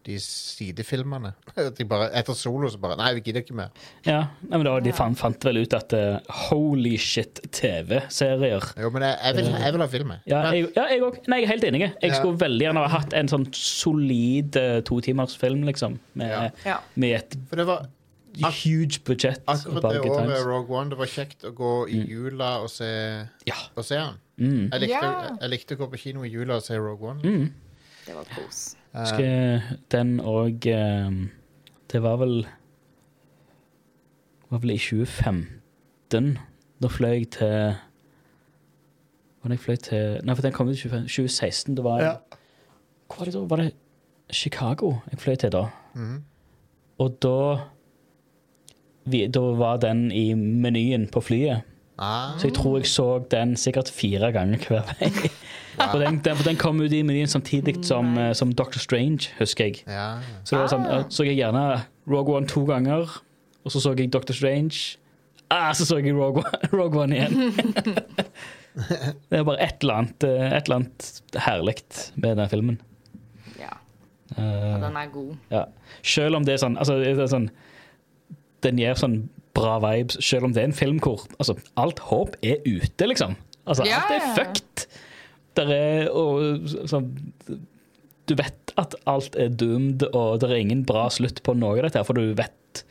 [0.06, 1.32] de sidefilmene.
[1.78, 3.70] De bare, etter solo så bare Nei, vi gidder ikke mer.
[4.06, 8.90] Ja, nei, men da, De fant, fant vel ut at uh, holy shit, TV-serier Jo,
[8.94, 10.24] men jeg, jeg, vil, jeg vil ha film, jeg.
[10.34, 11.20] Ja, jeg, ja, jeg òg.
[11.32, 11.82] Nei, jeg er helt enig.
[11.88, 12.20] Jeg Ja.
[12.20, 16.00] skulle veldig gjerne ha hatt en sånn solid uh, totimersfilm, liksom.
[16.20, 16.46] Med, Ja.
[16.68, 16.78] Ja.
[16.96, 17.88] med et For det var
[18.64, 19.44] huge budsjett.
[19.48, 20.90] akkurat det året med Rogue One.
[20.90, 22.90] Det var kjekt å gå i jula og se,
[23.48, 23.60] Ja.
[23.76, 24.20] og se den.
[24.40, 24.70] Mm.
[24.72, 25.12] Jeg likte,
[25.42, 27.22] jeg likte å gå på kino i jula og se Rogue One.
[27.22, 27.52] Mm.
[28.08, 28.76] Det var kos.
[28.94, 31.12] Husker den og eh,
[31.92, 32.44] Det var vel
[34.50, 36.38] var vel i 2015.
[36.84, 37.48] Da fløy jeg til
[39.44, 41.76] det jeg fløy til Nei, for den kom ut i 2016.
[41.78, 42.14] Det var, Ja.
[43.08, 43.40] Hvor var det da?
[43.40, 43.74] Var det
[44.32, 45.66] Chicago jeg fløy til da?
[45.96, 46.24] mhm.
[47.00, 47.58] Og da
[49.06, 51.62] vi, Da var den i menyen på flyet.
[51.98, 55.10] ah, Så jeg tror jeg så den sikkert fire ganger hver vei.
[55.78, 59.66] For den, den, den kom ut i menyen samtidig som, uh, som Doctor Strange, husker
[59.72, 59.84] jeg.
[59.88, 60.20] ja.
[60.44, 61.64] Så det var sånn, uh, så jeg gjerne
[62.10, 63.10] Rogue One to ganger,
[63.64, 64.98] og så så jeg Doctor Strange.
[65.54, 67.54] Ah, så så jeg Rogue One, Rogue One igjen.
[69.30, 71.76] det er bare et eller annet, eh, et eller annet herlig
[72.16, 72.82] med den filmen.
[73.60, 73.76] Ja,
[74.34, 75.36] Og den er god.
[75.54, 75.64] ja.
[76.02, 77.52] Selv om det er sånn, altså, det er sånn
[78.64, 79.18] Den gir sånn
[79.54, 83.36] bra vibes, selv om det er en film hvor altså, alt håp er ute, liksom.
[83.68, 84.86] Altså, alt er fucked.
[85.60, 87.12] Der er og, sånn,
[88.30, 91.88] Du vet at alt er doomed, og det er ingen bra slutt på noe av
[91.88, 92.84] dette, her, for du vet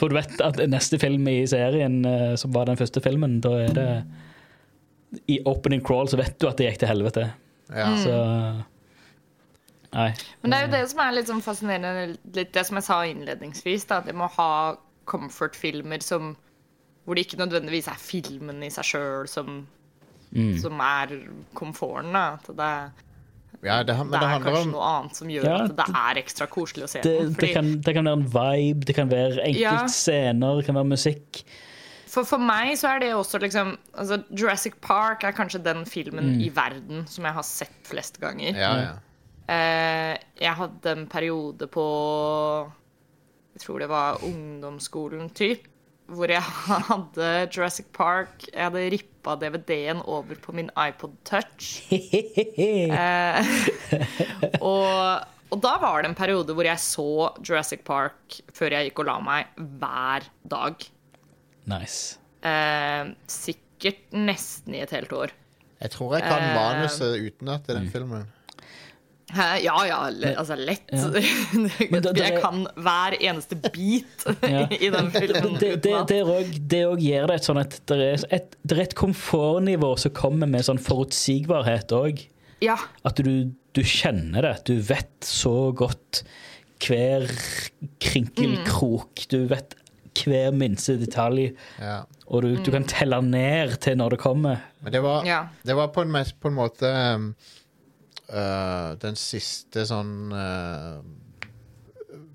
[0.00, 3.54] For du vet at neste film i serien, eh, som var den første filmen, da
[3.62, 3.90] er det
[5.30, 7.30] I opening crawl så vet du at det gikk til helvete.
[7.72, 7.92] ja.
[8.02, 8.18] Så
[9.88, 10.10] Nei.
[10.42, 12.98] Men det er jo det som er litt sånn fascinerende, litt det som jeg sa
[13.08, 14.50] innledningsvis, da, at de må ha
[15.08, 16.34] comfort-filmer som
[17.08, 19.62] hvor det ikke nødvendigvis er filmen i seg sjøl som,
[20.34, 20.58] Mm.
[20.60, 21.12] som er
[21.56, 22.12] komforten.
[22.12, 22.24] Da.
[22.36, 22.72] At det,
[23.64, 25.86] ja det, men det det er kanskje om noe annet som gjør Ja, at det
[26.02, 28.94] er ekstra koselig å se det, det, Fordi, kan, det kan være en vibe, det
[28.94, 29.72] kan være Ja.
[29.72, 31.42] enkeltscener, det kan være musikk.
[32.06, 36.40] for, for meg så er det også liksom altså Jurassic Park er kanskje den filmen
[36.40, 38.52] i verden som jeg har sett flest ganger.
[38.56, 38.94] Ja, ja.
[39.48, 40.14] Eh,
[40.44, 41.84] jeg hadde en periode på
[43.56, 45.64] Jeg tror det var ungdomsskolen, typ.
[46.08, 46.40] Hvor jeg
[46.90, 48.46] hadde Jurassic Park.
[48.52, 51.82] Jeg hadde rippa DVD-en over på min iPod Touch.
[52.58, 53.44] Eh,
[54.60, 57.04] og, og da var det en periode hvor jeg så
[57.44, 60.88] Jurassic Park før jeg gikk og la meg, hver dag.
[61.68, 62.16] nice.
[62.46, 65.32] Eh, sikkert nesten i et helt år.
[65.82, 68.26] Jeg tror jeg kan Eh, manuset utenat i den filmen.
[69.34, 69.46] Hæ?
[69.60, 69.96] Ja, ja,
[70.40, 70.88] altså lett.
[71.90, 74.62] Men det- det jeg kan hver eneste bit Ja.
[74.86, 75.58] i den filmen.
[75.60, 76.22] Det, det, det,
[76.72, 80.14] det også gir det et sånn at det er et, det er et komfortnivå som
[80.16, 82.24] kommer med sånn forutsigbarhet òg.
[82.64, 82.74] Ja,
[83.06, 84.54] At du, du kjenner det.
[84.66, 86.24] Du vet så godt
[86.82, 87.28] hver
[88.02, 89.26] krinkelkrok.
[89.30, 89.76] Du vet
[90.18, 91.52] hver minste detalj.
[91.78, 92.00] Ja.
[92.28, 94.64] Og du, du kan telle ned til når det kommer.
[94.82, 95.44] Men det var, Ja.
[95.64, 97.28] det var på, en, på en måte um,
[98.32, 101.00] uh, den siste sånn uh,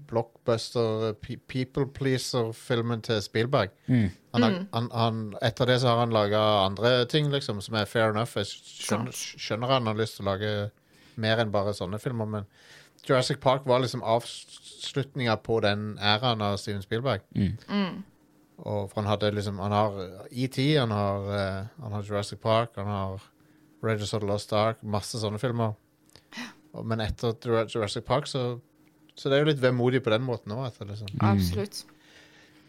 [0.07, 1.13] blockbuster,
[1.47, 3.71] people pleaser-filmen til Spielberg.
[3.87, 4.09] Mm.
[4.33, 7.85] Han, har- han, han, etter det så har han laga andre ting, liksom, som er
[7.89, 8.35] fair enough.
[8.37, 10.53] Jeg skjønner, skjønner han har lyst til å lage
[11.21, 12.45] mer enn bare sånne filmer, men
[13.05, 17.21] Jurassic Park var liksom avslutninga på den æraen av Steven Spielberg.
[18.63, 19.95] Og for han hadde liksom Han har
[20.31, 23.21] ET, han har, eh, han har Jurassic Park, han har
[23.83, 25.73] Raiders of the Lost Ark, masse sånne filmer.
[26.73, 27.35] Og, men etter
[27.69, 28.59] Jurassic Park, så
[29.15, 30.71] Så det er jo litt vemodig på den måten òg.
[30.81, 31.09] Liksom.
[31.21, 31.83] absolutt.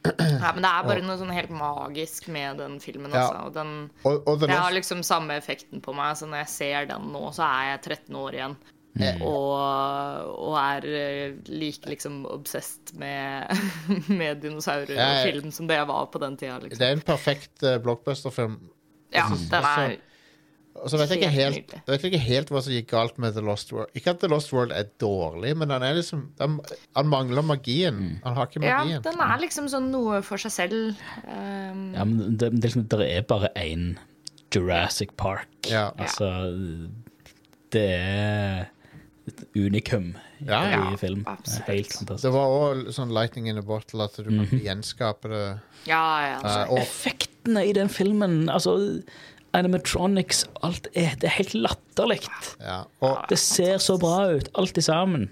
[0.05, 3.09] Ja, men det er bare noe sånn helt magisk med den filmen.
[3.15, 3.23] Ja.
[3.23, 3.47] Altså.
[3.47, 3.71] Og den,
[4.05, 6.19] Og, og The det har liksom samme effekten på meg.
[6.21, 8.57] Så når jeg ser den nå, så er jeg 13 år igjen.
[8.95, 9.25] Mm.
[9.27, 9.55] Og,
[10.39, 13.51] og er eh, like liksom obsessed med,
[14.21, 16.61] med dinosaurer og film som det jeg var på den tida.
[16.63, 16.79] Liksom.
[16.79, 18.61] det er en perfekt uh, blockbuster-film.
[19.15, 19.97] Ja, den er
[20.75, 23.37] Og så vet jeg, ikke Helt jeg vet ikke helt hva som gikk galt med
[23.37, 23.93] The Lost World.
[23.95, 26.59] Ikke at The Lost World er dårlig, men han er liksom Han,
[26.97, 28.01] han mangler magien.
[28.25, 28.97] Han har ikke magien.
[28.97, 31.05] Ja, den er liksom sånn noe for seg selv.
[31.29, 33.95] Um, Ja, men det, det, liksom, det er bare én
[34.55, 35.49] Jurassic Park.
[35.71, 35.91] Ja.
[35.99, 36.31] Altså
[37.75, 38.71] Det er
[39.25, 40.11] et unikum
[40.43, 41.23] i ja, film.
[41.27, 41.69] Absolutt.
[41.71, 42.27] helt fantastisk.
[42.27, 45.45] Det var òg sånn lightning in a bottle, at du kan gjenskape det.
[45.89, 46.35] ja, ja.
[46.45, 48.77] Uh, og Effektene i den filmen, altså
[49.55, 52.21] animatronics, alt er, det er helt latterlig.
[52.61, 55.31] Ja, og, Det ser så bra ut, alt i sammen.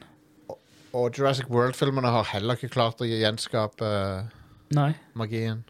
[0.93, 4.33] og Jurassic World-filmene har heller ikke klart å gjenskape eh,
[4.77, 4.91] Nei.
[5.17, 5.63] magien.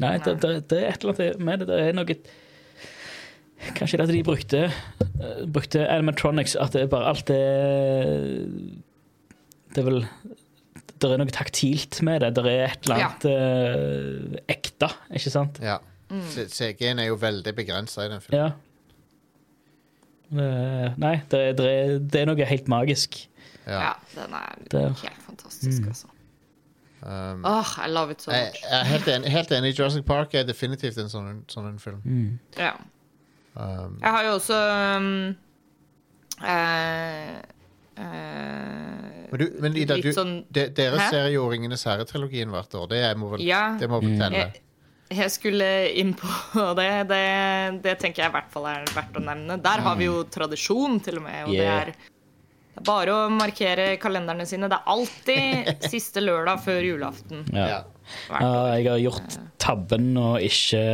[0.00, 1.66] Nei, det, det, det er et eller annet med det.
[1.70, 2.16] Det er noe
[3.76, 4.60] Kanskje det at de brukte,
[5.20, 8.06] eh, brukte animatronics, at det bare alt er
[9.74, 10.00] Det er vel
[11.00, 12.32] Det er noe taktilt med det.
[12.38, 15.60] Det er et eller annet eh, ekte, ikke sant?
[15.64, 15.78] Ja.
[16.10, 16.24] Mm.
[16.50, 18.50] CG-en er jo veldig begrensa i den filmen.
[18.50, 18.52] Ja.
[20.30, 23.16] Uh, nei, det er, det, er, det er noe helt magisk.
[23.66, 23.80] Ja.
[23.80, 26.06] Ja, den er Det- helt fantastisk, altså.
[27.02, 28.38] Um, Åh, I love it so much.
[28.60, 29.70] jeg er helt enig, helt enig.
[29.78, 32.02] Jurassic Park er definitivt en sånn, sånn en film.
[32.04, 32.38] Mm.
[32.58, 32.72] Ja.
[33.56, 34.58] Um, Jeg har jo også
[34.98, 35.36] um,
[36.42, 37.40] uh,
[37.98, 41.08] uh, men, du, men Ida, du, sånn de, dere Hæ?
[41.10, 42.86] ser jo Ringenes herre-trilogien hvert år.
[42.92, 43.76] Det må vel, Ja.
[43.80, 44.36] det må vel telle?
[44.44, 44.62] Jeg,
[45.10, 45.66] jeg skulle
[46.00, 46.28] inn på
[46.78, 46.90] det.
[47.10, 47.24] det.
[47.84, 49.58] Det tenker jeg i hvert fall er verdt å nevne.
[49.62, 51.44] Der har vi jo tradisjon, til og med.
[51.48, 51.60] Og Yeah.
[51.60, 52.16] det er
[52.70, 54.68] det er bare å markere kalenderne sine.
[54.70, 57.42] Det er alltid siste lørdag før julaften.
[57.52, 57.82] Ja.
[58.30, 60.84] Jeg har gjort tabben og ikke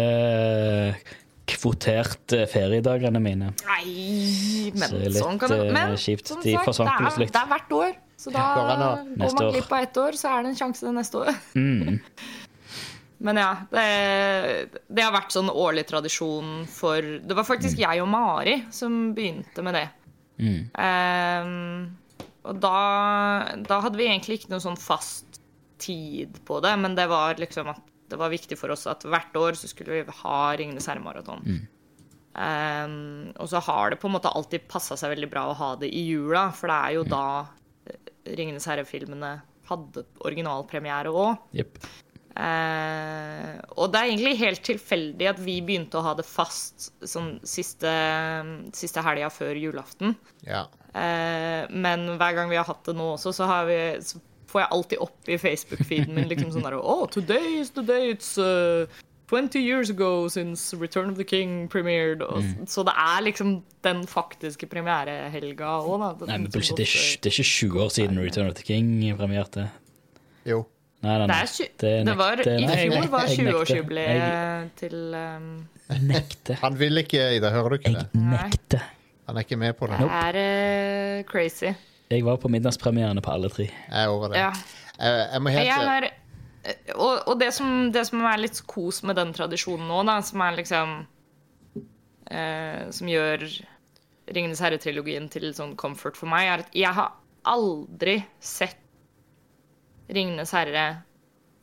[1.47, 3.53] kvotert eh, feriedagene mine.
[3.69, 6.33] Nei, men Så er litt, sånn kan det eh, Men kjipt.
[6.33, 7.95] som sagt, det er, det er hvert år.
[8.17, 11.35] Så da Går man glipp av ett år, så er det en sjanse neste år.
[11.55, 12.01] Mm.
[13.19, 13.85] Men ja, det,
[14.93, 19.65] det har vært sånn årlig tradisjon for Det var faktisk jeg og Mari som begynte
[19.65, 19.87] med det.
[20.37, 20.61] Mm.
[20.77, 22.81] Um, og da,
[23.67, 25.41] da hadde vi egentlig ikke noe sånn fast
[25.81, 29.35] tid på det, men det var liksom at det var viktig for oss at hvert
[29.37, 31.43] år så skulle vi ha Ringenes herre-maraton.
[32.37, 35.71] Ehm, og så har det på en måte alltid passa seg veldig bra å ha
[35.81, 37.27] det i jula, for det er jo da
[37.89, 39.33] eh, Ringenes herre-filmene
[39.67, 41.49] hadde originalpremiere òg.
[41.57, 41.81] Jepp.
[42.37, 47.37] Eh, og det er egentlig helt tilfeldig at vi begynte å ha det fast sånn
[47.49, 47.93] siste,
[48.77, 50.17] siste helga før julaften.
[50.45, 50.67] Ja.
[50.93, 54.21] Eh, men hver gang vi har hatt det nå også, så, har vi, så
[54.53, 58.13] får jeg alltid opp i Facebook-feeden min liksom sånn derre Oh, today is the day
[58.13, 58.85] it's uh,
[59.29, 62.23] 20 years ago since Return of the King premiered.
[62.23, 66.13] Og, Så det er liksom den faktiske premierehelga òg, da.
[66.21, 68.67] Den Nei, men bullshit, det, er, det er ikke 20 år siden Return of the
[68.67, 69.71] King premierte.
[70.47, 70.63] Jo.
[71.05, 71.39] Nei, nei, det, nei.
[71.45, 73.51] er, tju- Det det var, I fjor var jeg nekter.
[73.53, 75.51] 20-årsjubileet til um,
[75.91, 76.59] Jeg nekter.
[76.63, 77.51] Han vil ikke, Ida.
[77.55, 78.23] Hører du ikke Jeg det?
[78.33, 78.87] nekter.
[79.29, 79.99] Han er ikke med på det.
[80.01, 81.73] Det er uh, crazy.
[82.11, 83.67] Jeg var på midnattspremierene på alle tre.
[83.69, 84.39] Jeg er over det.
[84.41, 84.51] Ja.
[84.97, 86.09] Jeg, jeg må helt Jeg har,
[86.97, 90.41] og og det, som, det som er litt kos med den tradisjonen nå, da, som
[90.43, 90.97] er liksom
[91.77, 93.45] uh, Som gjør
[94.27, 97.13] Ringenes herre-trilogien til sånn comfort for meg, er at jeg har
[97.47, 98.81] aldri sett
[100.09, 100.87] Ringenes herre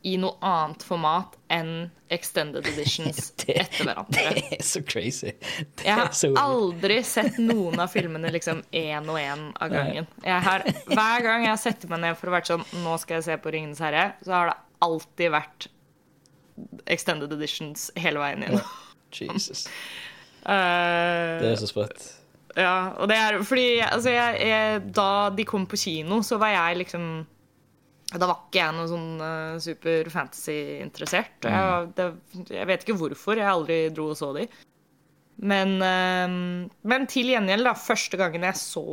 [0.03, 4.23] i noe annet format enn extended editions Det- etter hverandre.
[4.35, 5.31] Det er så crazy.
[5.79, 10.07] Det Jeg har så aldri sett noen av filmene liksom én og én av gangen.
[10.27, 13.37] Har, hver gang jeg setter meg ned for å være sånn Nå skal jeg se
[13.39, 15.67] på 'Ringenes herre', så har det alltid vært
[16.91, 18.59] extended editions hele veien inn.
[19.13, 19.67] Jesus.
[20.43, 22.09] Eh, Det er så sprøtt.
[22.57, 26.51] ja, og det er fordi altså, jeg, jeg, Da de kom på kino, så var
[26.53, 27.25] jeg liksom
[28.19, 31.47] Da var ikke jeg noe sånn uh, super fantasy-interessert.
[31.49, 32.15] og Jeg,
[32.53, 33.39] jeg vet ikke hvorfor.
[33.41, 34.47] Jeg aldri dro og så de.
[35.43, 37.73] Men, uh, men til gjengjeld, da.
[37.77, 38.83] Første gangen jeg så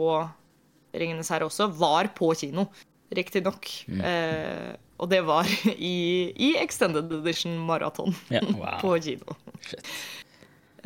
[0.91, 2.67] 'Ringenes herre' også, var på kino.
[3.15, 3.67] Riktignok.
[3.91, 8.79] Eh, og det var i, i Extended Edition Maraton yeah, wow.
[8.83, 9.37] på kino.
[9.67, 9.87] Shit.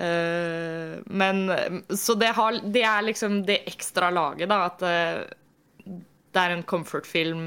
[0.00, 1.44] Eh, men
[1.88, 4.64] Så det, har, det er liksom det ekstra laget, da.
[4.70, 5.24] At eh,
[6.34, 7.44] det er en comfort-film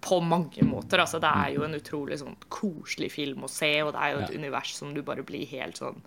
[0.00, 1.00] på mange måter.
[1.02, 4.20] Altså, det er jo en utrolig sånn koselig film å se, og det er jo
[4.24, 4.38] et Ja.
[4.38, 5.98] univers som du bare blir helt sånn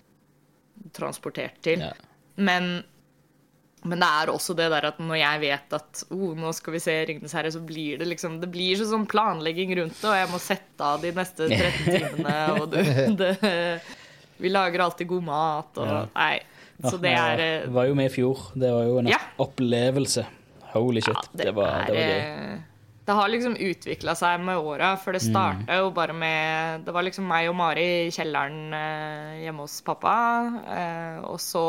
[0.96, 1.80] transportert til.
[1.84, 1.92] Ja.
[2.42, 2.84] Men,
[3.84, 6.80] men det er også det der at når jeg vet at oh, nå skal vi
[6.84, 10.16] se 'Ringenes herre', så blir det liksom Det blir så sånn planlegging rundt det, og
[10.16, 12.80] jeg må sette av de neste 13 timene, og du,
[13.20, 13.82] det,
[14.42, 16.06] Vi lager alltid god mat, og Ja.
[16.16, 16.40] Nei.
[16.82, 18.40] Så det er jeg eh, var jo med i fjor.
[18.58, 20.24] Det var jo en opplevelse.
[20.74, 21.14] Holy shit.
[21.14, 22.62] ja, det, var, det var gøy.
[23.06, 25.18] Det har liksom utvikla seg med åra, for Mm.
[25.18, 29.66] det starta jo bare med Det var liksom meg og Mari i kjelleren eh, hjemme
[29.66, 30.14] hos pappa.
[30.70, 31.64] Eh, og så,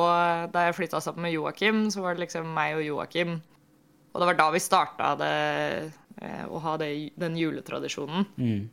[0.53, 3.41] da jeg flytta sammen med Joakim, så var det liksom meg og Joakim.
[4.13, 8.27] Og det var da vi starta det, eh, å ha det, den juletradisjonen.
[8.37, 8.69] Mm.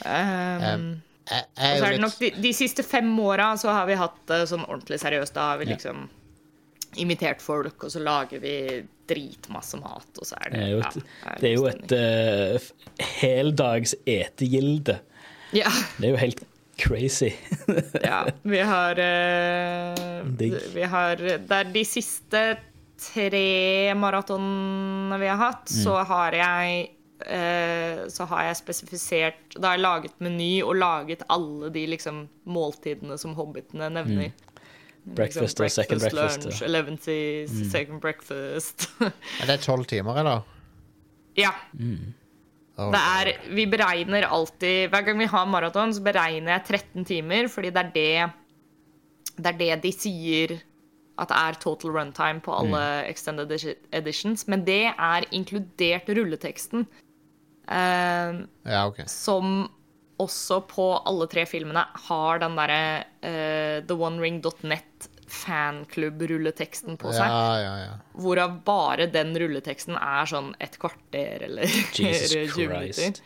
[0.00, 4.16] Um, og så er det nok de, de siste fem åra så har vi hatt
[4.30, 5.34] det sånn ordentlig seriøst.
[5.36, 5.76] Da har vi Ja.
[6.98, 8.54] Invitert folk, og så lager vi
[9.10, 11.66] dritmasse mat, og så er det Det er jo ja, et, er det er jo
[11.70, 12.70] et uh,
[13.20, 14.98] heldags etegilde.
[15.54, 15.70] Ja.
[15.98, 16.42] Det er jo helt
[16.80, 17.30] crazy.
[18.10, 18.24] ja.
[18.42, 22.44] Vi har uh, Vi har Det er de siste
[23.00, 26.80] tre maratonene vi har hatt, så har jeg
[27.24, 32.26] eh, så har jeg spesifisert Da har jeg laget meny og laget alle de liksom
[32.44, 34.34] måltidene som hobbitene nevner.
[35.04, 36.66] Breakfast og second breakfast, Lunch, ja.
[36.66, 37.70] 11 mm.
[37.70, 38.88] second breakfast.
[39.40, 40.42] Er det tolv timer, eller?
[41.38, 41.52] Ja.
[42.76, 47.04] Oh, Det er, vi beregner alltid Hver gang vi har maraton, så beregner jeg 13
[47.04, 48.30] timer, fordi det er det
[49.36, 50.58] Det er det de sier
[51.20, 52.80] at det er total runtime på alle
[53.10, 53.50] extended
[53.92, 54.46] editions.
[54.48, 56.86] Men det er inkludert rulleteksten.
[57.68, 59.04] Uh, Ja, okay.
[59.06, 59.68] som
[60.20, 62.82] også på alle tre filmene har den derre
[63.24, 67.30] uh, theonering.net fanklubb-rulleteksten på seg.
[67.30, 67.92] Ja, ja, ja.
[68.18, 72.66] Hvorav bare den rulleteksten er sånn et kvarter eller Jesus 20 Christ.
[72.66, 73.22] minutter.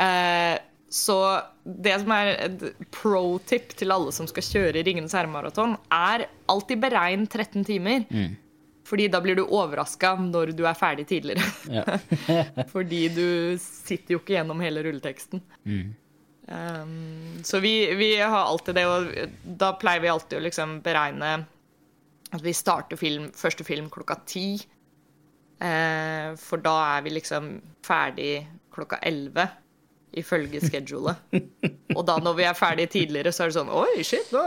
[0.00, 0.56] Eh,
[0.90, 1.16] så
[1.62, 6.82] det som er et pro tip til alle som skal kjøre Ringenes herre-maraton, er alltid
[6.82, 8.06] beregn 13 timer.
[8.10, 8.34] Mm.
[8.90, 12.00] Fordi da blir du overraska når du er ferdig tidligere.
[12.72, 13.26] Fordi du
[13.62, 15.44] sitter jo ikke gjennom hele rulleteksten.
[15.62, 15.92] Mm.
[16.50, 21.34] Um, så vi, vi har alltid det, og da pleier vi alltid å liksom beregne
[22.30, 24.58] at vi starter film, første film klokka ti.
[25.60, 27.52] Uh, for da er vi liksom
[27.86, 28.32] ferdig
[28.74, 29.46] klokka elleve,
[30.18, 31.16] ifølge schedulet.
[31.94, 34.42] og da når vi er ferdig tidligere, så er det sånn Oi, shit, da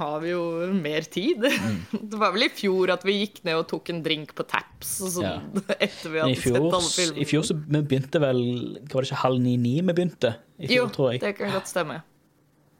[0.00, 0.42] har vi jo
[0.76, 1.40] mer tid.
[2.12, 4.96] det var vel i fjor at vi gikk ned og tok en drink på Taps
[5.06, 5.76] og sånn, Ja.
[5.78, 7.22] etter vi hadde fjor, sett alle filmene.
[7.24, 8.42] I fjor så vi begynte vel
[8.82, 10.34] Var det ikke halv ni-ni vi begynte?
[10.60, 11.20] I fjor, jo, tror jeg.
[11.24, 12.02] det kan godt stemme.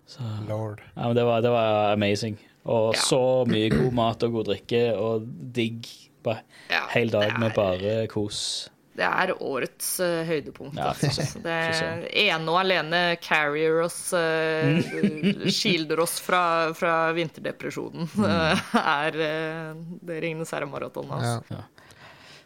[0.06, 0.80] Så, Lord.
[0.94, 2.36] ja, men det, var, det var amazing.
[2.66, 3.00] Og Ja.
[3.00, 5.86] så mye god mat og god drikke og digg.
[6.26, 8.68] Bare Ja, Hel dag med bare kos.
[8.96, 10.78] Det er årets uh, høydepunkt.
[10.80, 11.40] Ja, altså.
[11.44, 16.42] det er ene og alene carrier oss uh, Shielder oss fra,
[16.76, 18.08] fra vinterdepresjonen.
[18.16, 18.28] Mm.
[18.82, 21.12] er uh, det Ringenes herre-maraton.
[21.12, 21.56] Altså.
[21.56, 21.64] Ja.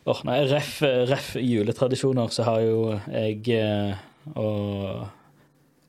[0.05, 2.76] Åh, nei, ref, ref juletradisjoner, så har jo
[3.12, 3.98] jeg eh,
[4.32, 5.09] og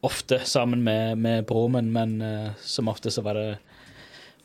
[0.04, 3.48] ofte sammen med, med broren min, men eh, som ofte så var det,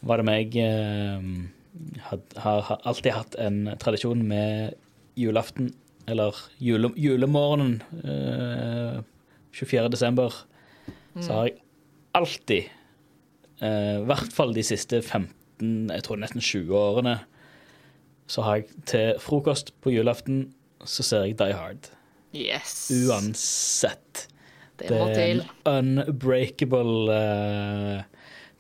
[0.07, 1.27] var det meg eh,
[2.07, 4.77] had, har, har alltid hatt en tradisjon med
[5.19, 5.73] julaften,
[6.09, 9.03] eller jule, julemorgenen eh,
[9.57, 9.89] 24.
[9.93, 10.35] desember,
[11.17, 11.57] så har jeg
[12.17, 12.69] alltid,
[13.65, 17.17] eh, i hvert fall de siste 15, jeg tror nesten 20 årene,
[18.27, 20.51] så har jeg til frokost på julaften,
[20.85, 21.91] så ser jeg Die Hard.
[22.37, 22.91] Yes.
[22.93, 24.27] Uansett.
[24.77, 25.41] Det Det er
[25.73, 28.03] en unbreakable eh,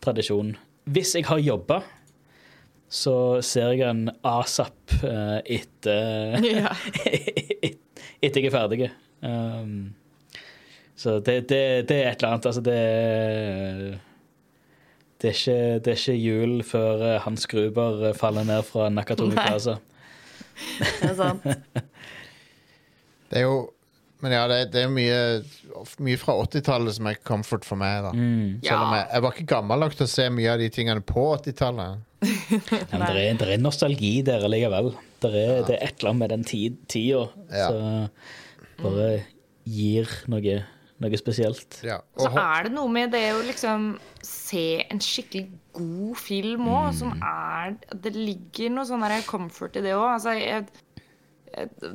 [0.01, 0.57] tradisjon.
[0.85, 1.83] Hvis jeg har jobba,
[2.97, 6.73] så ser jeg en asap eh, etter Ja.
[8.25, 8.91] etter jeg er ferdig.
[9.21, 9.95] Um,
[10.97, 12.49] så det, det, det er et eller annet.
[12.49, 14.01] Altså, det
[15.17, 18.91] det er, ikke, det er ikke jul før eh, Hans Gruber eh, faller ned fra
[18.93, 19.47] Nakatomi Nei.
[19.47, 19.79] Plaza.
[20.77, 21.47] Det er sant.
[23.27, 23.57] Det er jo
[24.23, 25.17] Men ja, det, det er mye,
[26.05, 28.05] mye fra 80-tallet som er comfort for meg.
[28.05, 28.61] da Mm.
[28.65, 31.03] Selv om jeg, jeg var ikke gammel nok til å se mye av de tingene
[31.05, 32.05] på 80-tallet.
[32.51, 34.93] Ja, men det, er, det er nostalgi der likevel.
[35.23, 37.69] Det er, det er et eller annet med den tid, tida Ja.
[37.73, 38.09] Mm.
[38.77, 39.11] som bare
[39.67, 40.57] gir noe,
[41.03, 41.81] noe spesielt.
[41.87, 41.99] Ja.
[42.21, 47.15] Så er det noe med det å liksom se en skikkelig god film òg, som
[47.17, 47.23] Mm.
[47.27, 50.07] er Det ligger noe sånn comfort i det òg.
[50.19, 50.67] Altså, jeg,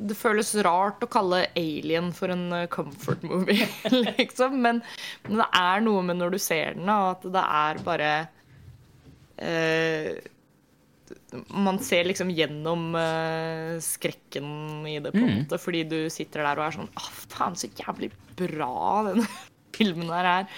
[0.08, 3.66] det føles rart å kalle Alien for en eh, comfort movie,
[4.18, 4.56] liksom.
[4.60, 4.82] Men,
[5.28, 8.12] men det er noe med når du ser den, og at det er bare
[9.38, 10.18] eh,
[11.52, 15.38] man ser liksom gjennom uh, skrekken i det, på en Mm.
[15.44, 19.22] måte, fordi du sitter der og er sånn Å, faen, så jævlig bra den
[19.76, 20.48] filmen her er.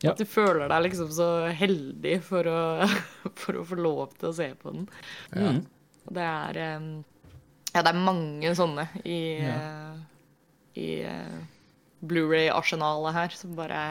[0.00, 0.10] Og Ja.
[0.14, 2.60] at du føler deg liksom så heldig for å,
[3.42, 4.88] for å få lov til å se på den.
[5.36, 5.54] Ja.
[6.06, 6.90] Og det er um,
[7.74, 9.98] Ja, det er mange sånne i, eh,
[10.80, 11.40] i uh,
[12.02, 13.82] Blu-ray-arsenalet her som bare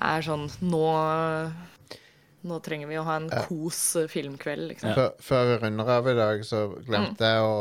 [0.00, 0.80] er sånn Nå
[2.46, 4.94] nå trenger vi å ha en kos filmkveld, liksom.
[4.96, 7.58] før, før vi runder av i dag, så glemte jeg å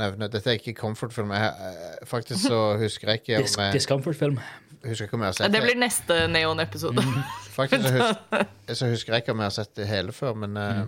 [0.00, 1.34] nevne Dette er ikke comfort-film.
[1.36, 4.38] Jeg- Faktisk så husker jeg ikke Dis om jeg, Discomfort-film.
[4.86, 7.04] husker ikke om jeg har sett Det blir neste Neon-episode.
[7.58, 8.48] Faktisk så, husker,
[8.80, 10.82] så husker jeg ikke om jeg har sett det hele før, men uh,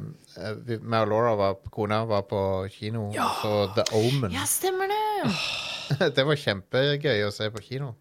[0.64, 2.40] vi, meg og Laura, var, kona, var på
[2.72, 3.28] kino ja.
[3.42, 4.32] så The Omen.
[4.36, 5.32] Ja, stemmer det!
[6.16, 7.94] det var kjempegøy å se på kino.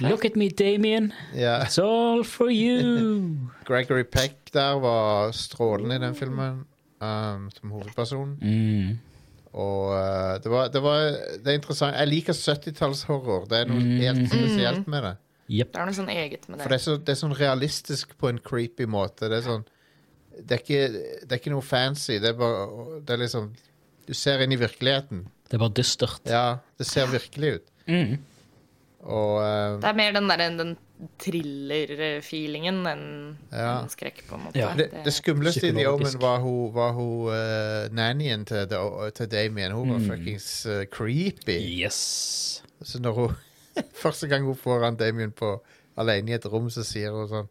[0.00, 1.12] Look at me, Damien.
[1.34, 1.64] Yeah.
[1.64, 3.36] It's all for you.
[3.68, 6.64] Gregory Peck der var strålende i den filmen,
[7.00, 8.38] um, som hovedperson.
[8.42, 8.98] Mm.
[9.52, 10.98] Og uh, det, var, det var
[11.44, 11.96] Det er interessant.
[11.96, 13.46] Jeg liker 70-tallshorror.
[13.50, 15.14] Det er noe helt spesielt med det.
[15.52, 15.72] Yep.
[15.74, 16.70] Det er noe sånn eget med For det.
[16.72, 19.28] det er, så, det er sånn realistisk på en creepy måte.
[19.28, 19.64] Det er sånn
[20.32, 20.82] Det er ikke,
[21.26, 22.16] det er ikke noe fancy.
[22.22, 23.50] Det er bare Det er liksom
[24.08, 25.26] Du ser inn i virkeligheten.
[25.48, 26.22] Det er bare dystert.
[26.24, 27.66] Ja, det ser virkelig ut.
[27.86, 28.16] Mm.
[29.02, 30.76] Og uh, Det er mer den, der, den
[31.18, 33.02] thriller-feelingen enn
[33.50, 33.80] Ja.
[33.82, 34.58] en skrekk, på en måte.
[34.60, 34.68] Ja.
[34.78, 38.66] Det, det skumleste i The Omen var hun, var hun uh, nannyen til,
[39.18, 39.72] til Damien.
[39.74, 40.06] Hun var Mm.
[40.10, 41.58] fuckings uh, creepy.
[41.82, 42.62] Yes.
[42.82, 43.34] Så når hun
[44.02, 45.62] Første gang hun får han Damien på
[45.96, 47.48] alene i et rom, så sier hun sånn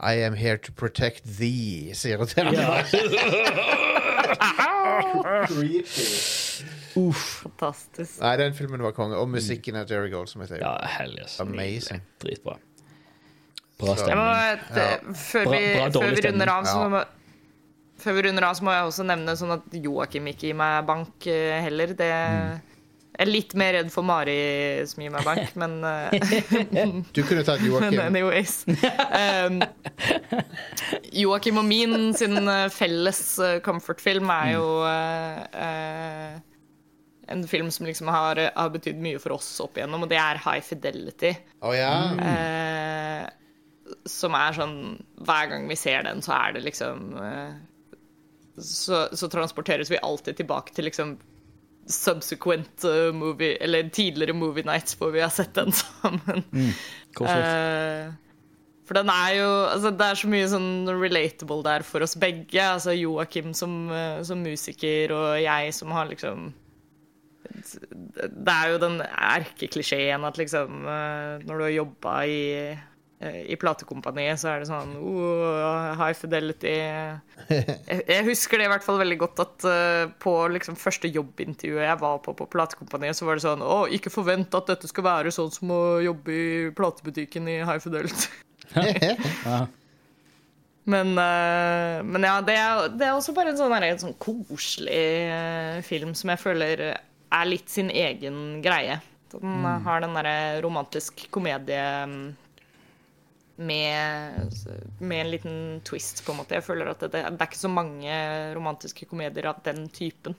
[0.00, 2.54] I am here to protect thee, sier hun til ham.
[5.48, 6.45] Creepy.
[7.00, 7.24] Uff.
[7.44, 8.20] Fantastisk.
[8.22, 9.18] Nei, den filmen var konge.
[9.20, 10.62] Og musikken av Jerry Gold, som jeg sier.
[10.64, 11.38] Ja, hell yes.
[11.44, 12.02] Amazing.
[12.22, 12.56] Dritbra.
[13.80, 14.14] Bra stemning.
[14.14, 14.28] Jeg må,
[14.62, 15.10] stemning.
[15.10, 17.08] det, før, vi, bra, før vi runder av, så må ja.
[18.04, 20.88] før vi runder av, så må jeg også nevne sånn at Joakim ikke gir meg
[20.88, 21.92] bank eh, heller.
[21.98, 22.75] Det Mm.
[23.16, 24.36] Jeg er litt mer redd for Mari
[24.84, 26.12] som gir meg bank, men uh,
[27.16, 28.00] Du kunne tatt Men Joakim.
[28.04, 28.56] anyways.
[29.08, 29.62] Um,
[31.16, 36.34] Joakim og min sin eh, felles eh, comfort-film er jo uh, eh,
[37.32, 40.42] en film som liksom har, har betydd mye for oss opp igjennom, og det er
[40.44, 41.32] High Fidelity.
[41.64, 41.94] Å ja?
[42.20, 44.76] uh, som er sånn
[45.24, 47.04] Hver gang vi ser den, så er det liksom
[48.58, 51.14] så, så transporteres vi alltid tilbake til liksom
[51.86, 56.44] subsequent uh, movie Eller tidligere movie nights hvor vi har sett den sammen.
[56.52, 56.72] Mm.
[57.16, 58.14] Uh,
[58.86, 62.62] for den er jo altså Det er så mye sånn relatable der for oss begge.
[62.62, 66.52] Altså Joakim som, eh, som musiker, og jeg som har liksom
[68.16, 72.42] Det er jo den erkeklisjeen at liksom eh, Når du har jobba i,
[73.24, 78.84] i platekompaniet, så er det sånn oh, High fidelity jeg, jeg husker det i hvert
[78.84, 83.24] fall veldig godt at eh, på liksom første jobbintervjuet jeg var på på platekompaniet, så
[83.24, 86.46] var det sånn Å, ikke forvent at dette skal være sånn som å jobbe i
[86.76, 88.28] platebutikken i High Fidelity.
[90.86, 95.00] Men, eh, men ja, det er, det er også bare en sånn, en sånn koselig
[95.34, 99.00] eh, film som jeg føler er litt sin egen greie.
[99.32, 99.66] Den mm.
[99.82, 102.20] har den derre romantisk komedie mm,
[103.56, 104.52] med,
[105.00, 106.54] med en liten twist, på en måte.
[106.58, 108.16] Jeg føler at det, det er ikke så mange
[108.56, 110.36] romantiske komedier av den typen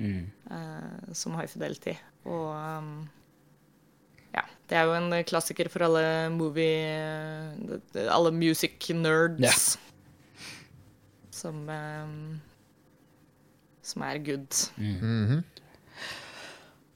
[0.00, 0.30] Mm.
[0.48, 1.92] uh, som High Fidelity.
[2.24, 3.08] Og um,
[4.32, 6.86] ja, det er jo en klassiker for alle movie
[8.08, 9.42] Alle music nerds.
[9.44, 9.76] Yeah.
[11.30, 12.40] Som um,
[13.82, 14.56] Som er good.
[14.78, 15.42] Mhm.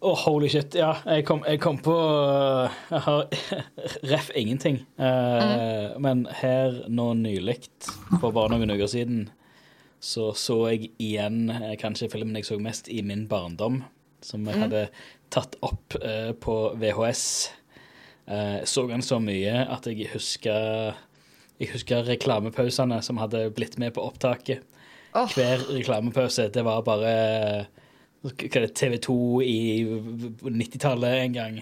[0.04, 0.74] Å, holy shit.
[0.76, 3.22] Ja, jeg kom, jeg kom på Jeg har
[4.12, 4.82] ref ingenting.
[5.00, 7.62] Eh, Men her nå nylig,
[8.20, 9.22] for bare noen uker siden,
[10.04, 13.80] så så jeg igjen eh, kanskje filmen jeg så mest i min barndom,
[14.24, 14.82] som jeg hadde
[15.32, 17.24] tatt opp uh, på VHS.
[18.28, 20.94] Uh, så den så mye at jeg husker
[21.60, 24.64] Jeg husker reklamepausene som hadde blitt med på opptaket.
[25.14, 25.28] Oh.
[25.32, 27.12] Hver reklamepause, det var bare
[28.24, 29.84] TV 2 i
[30.42, 31.58] 90-tallet en gang.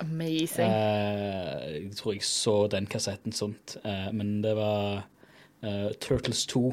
[0.00, 0.68] Amazing.
[0.68, 5.08] Eh, jeg tror jeg så den kassetten sånt, eh, men det var
[5.62, 6.70] eh, Turtles 2,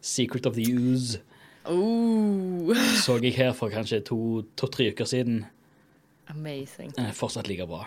[0.00, 1.20] Secret of the Ooze,
[1.68, 2.72] Oh,
[3.04, 5.44] så jeg her for kanskje to-tre uker siden.
[6.28, 6.94] amazing.
[6.98, 7.84] Er fortsatt like bra.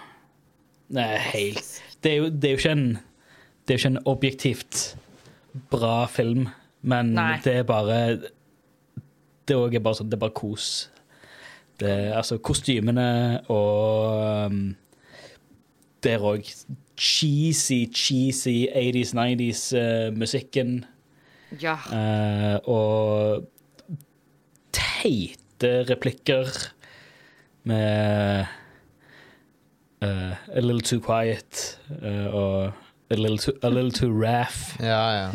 [0.94, 2.98] Det er helt Det er jo, det er jo ikke en
[3.66, 4.98] Det er jo ikke en objektivt
[5.72, 6.50] bra film,
[6.82, 7.40] men Nei.
[7.44, 8.18] det er bare
[9.48, 10.70] Det òg er bare sånn Det er bare kos.
[11.80, 14.76] Det altså kostymene og um,
[16.04, 16.48] Det er òg
[17.00, 20.84] cheesy, cheesy 80s, 90s-musikken.
[21.62, 21.78] Ja.
[21.90, 23.48] Uh, og
[24.74, 26.50] teite replikker
[27.64, 28.46] med
[30.04, 32.74] uh, A little too quiet eh, og
[33.10, 34.76] a little too, a little too raff.
[34.80, 35.32] Ja, ja.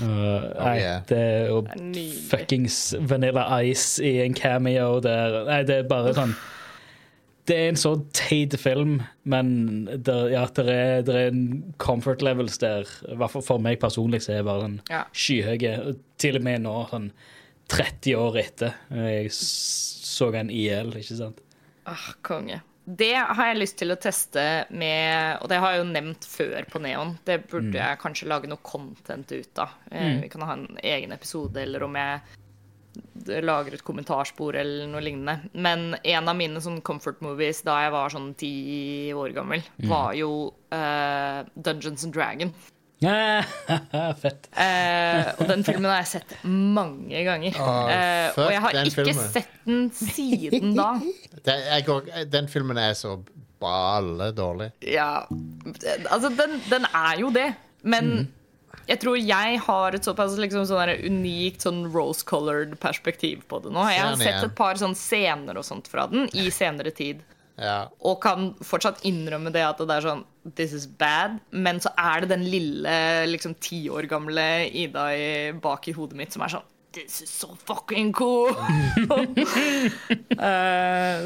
[0.00, 1.02] Uh, nei, yeah.
[1.08, 5.44] det er jo Det fuckings Vanilla Ice i en cameo der.
[5.48, 6.34] Nei, det er bare sånn
[7.44, 9.48] Det er en så teit film, men
[9.84, 12.88] der, ja, det er, der er en comfort levels der.
[13.04, 15.02] I hvert fall for meg personlig så er det bare sånn Ja.
[15.12, 15.96] skyhøye.
[16.18, 17.10] Til og med nå, sånn
[17.68, 18.78] 30 år etter.
[18.96, 21.44] Jeg så den i hjel, ikke sant?
[21.84, 22.62] Ah, konge.
[22.84, 24.42] Det har jeg lyst til å teste
[24.76, 27.14] med Og det har jeg jo nevnt før på Neon.
[27.24, 29.72] Det burde jeg kanskje lage noe content ut av.
[29.88, 30.20] Mm.
[30.26, 32.20] Vi kan ha en egen episode, eller om jeg
[33.44, 35.48] lager et kommentarspor eller noe lignende.
[35.52, 38.52] Men en av mine sånn comfort movies da jeg var sånn ti
[39.16, 40.30] år gammel, var jo
[40.74, 42.52] uh, Dungeons and Dragon.
[44.22, 44.48] Fett.
[44.56, 47.56] Eh, og den filmen har jeg sett mange ganger.
[47.60, 49.24] Åh, Eh, og jeg har ikke filmen.
[49.34, 50.90] sett den siden da.
[51.44, 53.18] Den, jeg går, den filmen er så
[53.60, 54.70] balle dårlig.
[54.88, 55.26] Ja,
[56.08, 57.50] altså den, den er jo det,
[57.84, 58.30] men
[58.88, 63.84] jeg tror jeg har et såpass liksom, sånn unikt sånn rose-colored perspektiv på det nå.
[63.92, 67.20] Jeg har sett et par sånn scener og sånt fra den i senere tid,
[67.60, 67.90] Ja.
[68.00, 71.38] og kan fortsatt innrømme det at det er sånn This is bad.
[71.50, 72.94] Men så er det den lille
[73.30, 77.30] liksom ti år gamle Ida i, bak i hodet mitt som er sånn This is
[77.30, 78.52] so fucking cool!
[78.54, 78.56] uh,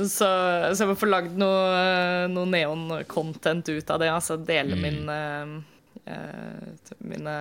[0.16, 0.28] så,
[0.72, 4.08] så jeg må få lagd noe, noe neon-content ut av det.
[4.08, 5.58] Altså dele min eh,
[6.08, 7.36] eh, mine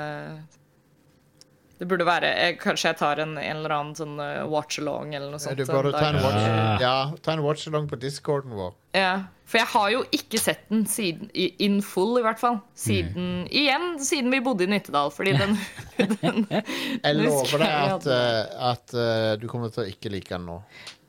[1.78, 5.30] Det burde være jeg, Kanskje jeg tar en, en eller annen sånn eh, watch-along eller
[5.30, 5.60] noe sånt.
[5.60, 6.96] Du burde ta en watch, Ja.
[7.34, 8.74] en watch-along på discorden vår.
[8.98, 9.12] Ja,
[9.46, 12.58] for jeg har jo ikke sett den siden, in full, i hvert fall.
[12.76, 15.54] Siden, Igjen siden vi bodde i Nittedal, fordi den,
[16.24, 20.34] den Jeg lover deg jeg at, eh, at eh, du kommer til å ikke like
[20.34, 20.58] den nå.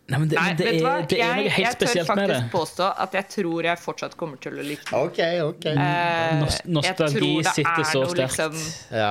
[0.08, 0.92] Nei, men det, Nei, det, hva?
[1.00, 2.36] er, det er noe jeg, helt jeg tør spesielt med det.
[2.36, 5.00] faktisk påstå at jeg tror jeg fortsatt kommer til å like den.
[5.08, 5.74] Okay, okay.
[5.76, 8.22] Eh, Nos- nostalgi sitter er så sterkt.
[8.22, 8.62] liksom-
[9.00, 9.10] Ja.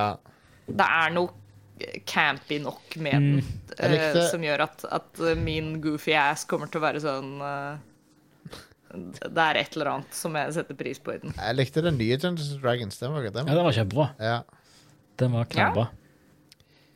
[0.68, 1.30] Det er noe
[2.08, 3.54] campy nok med den Mm.
[3.78, 7.76] Eh, som gjør at, at min goofy ass kommer til å være sånn uh,
[9.28, 11.34] Det er et eller annet som jeg setter pris på i den.
[11.36, 12.98] Jeg likte den nye Dungeons and Dragons.
[12.98, 14.08] Den var, den Ja, den var kjempebra.
[14.18, 14.38] ja.
[15.18, 15.86] Den var knallbra.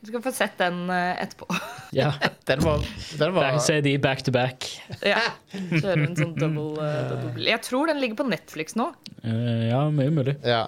[0.03, 1.47] Du skal få sett den eh, etterpå.
[1.93, 2.09] Ja.
[2.49, 2.81] Den var,
[3.19, 4.65] den var ser de back to back.
[5.05, 5.21] Ja,
[5.53, 7.45] Kjøre en sånn double, eh, double.
[7.47, 8.87] Jeg tror den ligger på Netflix nå,
[9.23, 10.35] Eh, ja, mye mulig.
[10.43, 10.65] Ja.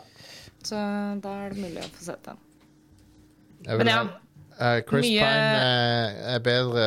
[0.63, 0.77] så
[1.25, 2.37] da er det mulig å få sett den.
[3.65, 4.01] Jeg Men ja,
[4.61, 6.87] eh, Chris mye- Pine uh, er bedre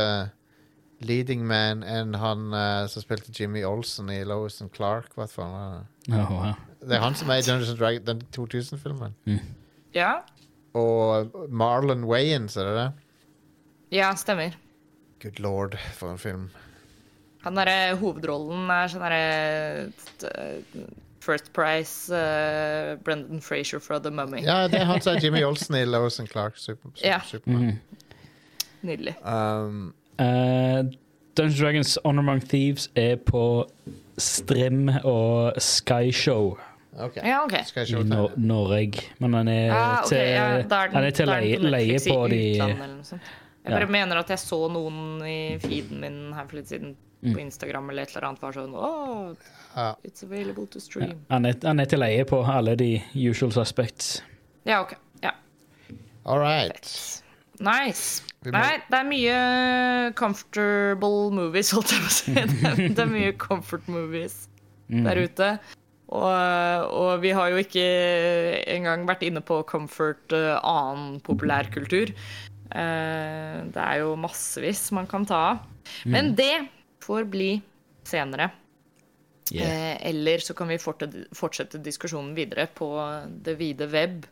[1.01, 5.11] leading man enn han uh, som spilte Jimmy Olsen i Lois and Clark.
[5.17, 5.85] Hva faen.
[6.11, 6.53] oh, wow.
[6.81, 9.15] Det er han som er i Dungeons and Dragons, den 2000-filmen.
[9.97, 10.19] Ja,
[10.77, 12.87] Og Marlon Wayans, er det det?
[13.97, 14.53] ja stemmer.
[15.23, 16.49] Good lord, for en film.
[17.45, 19.87] Han derre hovedrollen er sånn derre
[21.27, 24.41] First Price uh, Brendan Frazier fra The Mummy.
[24.45, 26.55] Ja, det er han som er Jimmy Olsen i Lois and Clark.
[26.57, 27.19] Super, super, Ja.
[27.27, 27.79] Superman.
[28.87, 29.15] Nydelig.
[29.25, 30.85] Um, uh,
[31.37, 33.43] Dungeons Dragons Honor Among Thieves er på
[34.17, 36.55] Strim og Skyshow
[36.97, 37.21] Okay.
[37.29, 37.59] Ja, okay.
[37.85, 39.03] I no Norge.
[39.21, 41.99] Men han er Ah, okay, til, ja, er den- han er til leie, den leie
[42.07, 42.77] på de Jeg
[43.67, 43.79] bare.
[43.83, 43.85] Ja.
[43.85, 47.33] mener at jeg så noen i feeden min her for litt siden Mm.
[47.33, 48.73] på Instagram eller et eller annet var sånn
[49.77, 49.91] Ja.
[50.03, 51.19] it's available to stream.
[51.29, 54.23] han, er, han er til leie på alle de usual suspects.
[54.65, 54.95] Ja, OK.
[55.23, 55.31] Ja.
[56.25, 56.89] All right.
[57.61, 58.23] Nice.
[58.45, 59.37] Må- Nei, det er mye
[60.17, 62.33] comfortable movies, holdt jeg på å si.
[62.37, 64.45] Det er, det er mye comfort movies
[64.87, 65.01] Mm.
[65.03, 65.47] der ute.
[66.15, 67.83] Og, og vi har jo ikke
[68.71, 72.13] engang vært inne på comfort uh, annen populærkultur.
[72.71, 75.65] Uh, det er jo massevis man kan ta av.
[76.07, 76.53] Men det
[77.03, 77.49] får bli
[78.07, 78.47] senere.
[79.51, 79.95] Yeah.
[79.95, 82.91] Eh, eller så kan vi fortsette diskusjonen videre på
[83.43, 84.25] det vide web.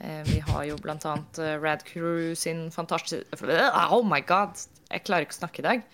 [0.00, 4.58] Eh, vi har jo blant annet Radcrew Rad Crew sin fantastiske Oh my god!
[4.90, 5.86] Jeg klarer ikke å snakke i dag.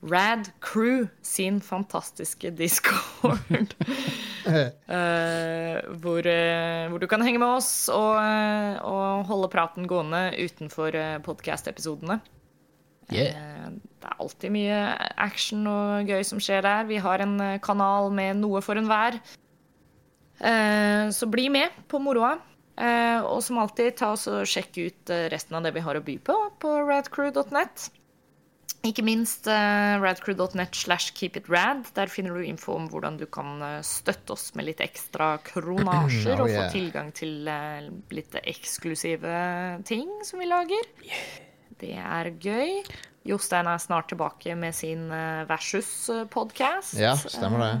[0.00, 3.74] Rad Crew sin fantastiske discord.
[4.50, 10.30] Eh, hvor, eh, hvor du kan henge med oss og, eh, og holde praten gående
[10.40, 10.96] utenfor
[11.26, 12.16] podkast-episodene.
[13.12, 13.36] Yeah.
[13.36, 14.76] Eh, Det er alltid mye
[15.20, 16.86] action og gøy som skjer der.
[16.88, 19.18] Vi har en eh, kanal med noe for enhver.
[20.40, 22.38] Eh, Så bli med på moroa.
[22.80, 26.14] Og som alltid, ta oss og sjekk ut resten av det vi har å by
[26.24, 27.90] på på radcrew.net.
[28.88, 31.84] Ikke minst radcrew.net slash keepitrad.
[31.92, 36.46] Der finner du info om hvordan du kan støtte oss med litt ekstra kronasjer Oh,
[36.46, 37.44] og få tilgang til
[38.16, 39.36] litt eksklusive
[39.84, 40.88] ting som vi lager.
[41.80, 42.80] Det er gøy.
[43.28, 46.96] Jostein er snart tilbake med sin eh, Versus-podkast.
[47.00, 47.74] Ja, stemmer det.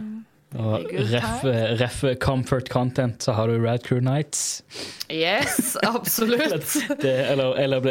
[0.58, 1.44] Og ref,
[1.78, 4.64] ref comfort content, så har du Rad Crew Nights.
[5.06, 6.66] Yes, absolutt.
[6.98, 7.86] Det, eller eller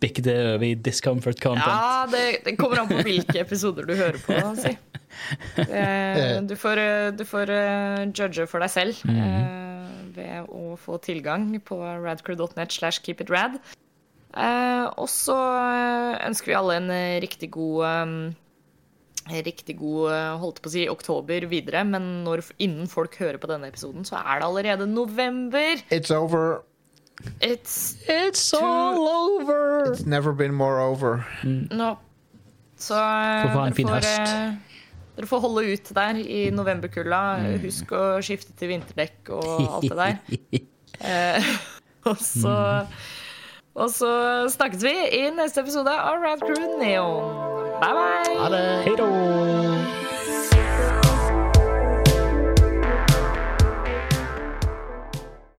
[0.00, 1.64] bikke det over i discomfort content.
[1.64, 4.36] Ja, det, det kommer an på hvilke episoder du hører på.
[4.60, 4.74] Si.
[5.56, 10.98] Det, Du får, eh, du får eh, judge for deg selv eh, ved å få
[11.02, 13.56] tilgang på radcrew.net slash keepitrad.
[14.34, 18.40] Eh, og så eh, ønsker vi alle en eh, riktig god
[19.24, 23.70] Riktig god holdt på å si, oktober videre, men når, innen folk hører på denne
[23.70, 25.80] episoden, så er det allerede november.
[25.88, 26.60] It's over.
[27.40, 29.88] It's It's all over!
[29.88, 31.24] It's never been more over.
[31.72, 31.94] No.
[32.76, 34.76] Så dere fin får, høst.
[35.16, 37.24] dere får holde ut der i novemberkulda.
[37.46, 37.58] Mm.
[37.64, 40.64] Husk å skifte til vinterdekk og alt det der.
[41.04, 41.46] Eh,
[42.08, 42.52] og så
[43.74, 44.10] Og så
[44.54, 47.34] snakkes vi i neste episode av Rad Crew Neon.
[47.82, 48.38] Bye, bye!
[48.38, 49.83] Ha det.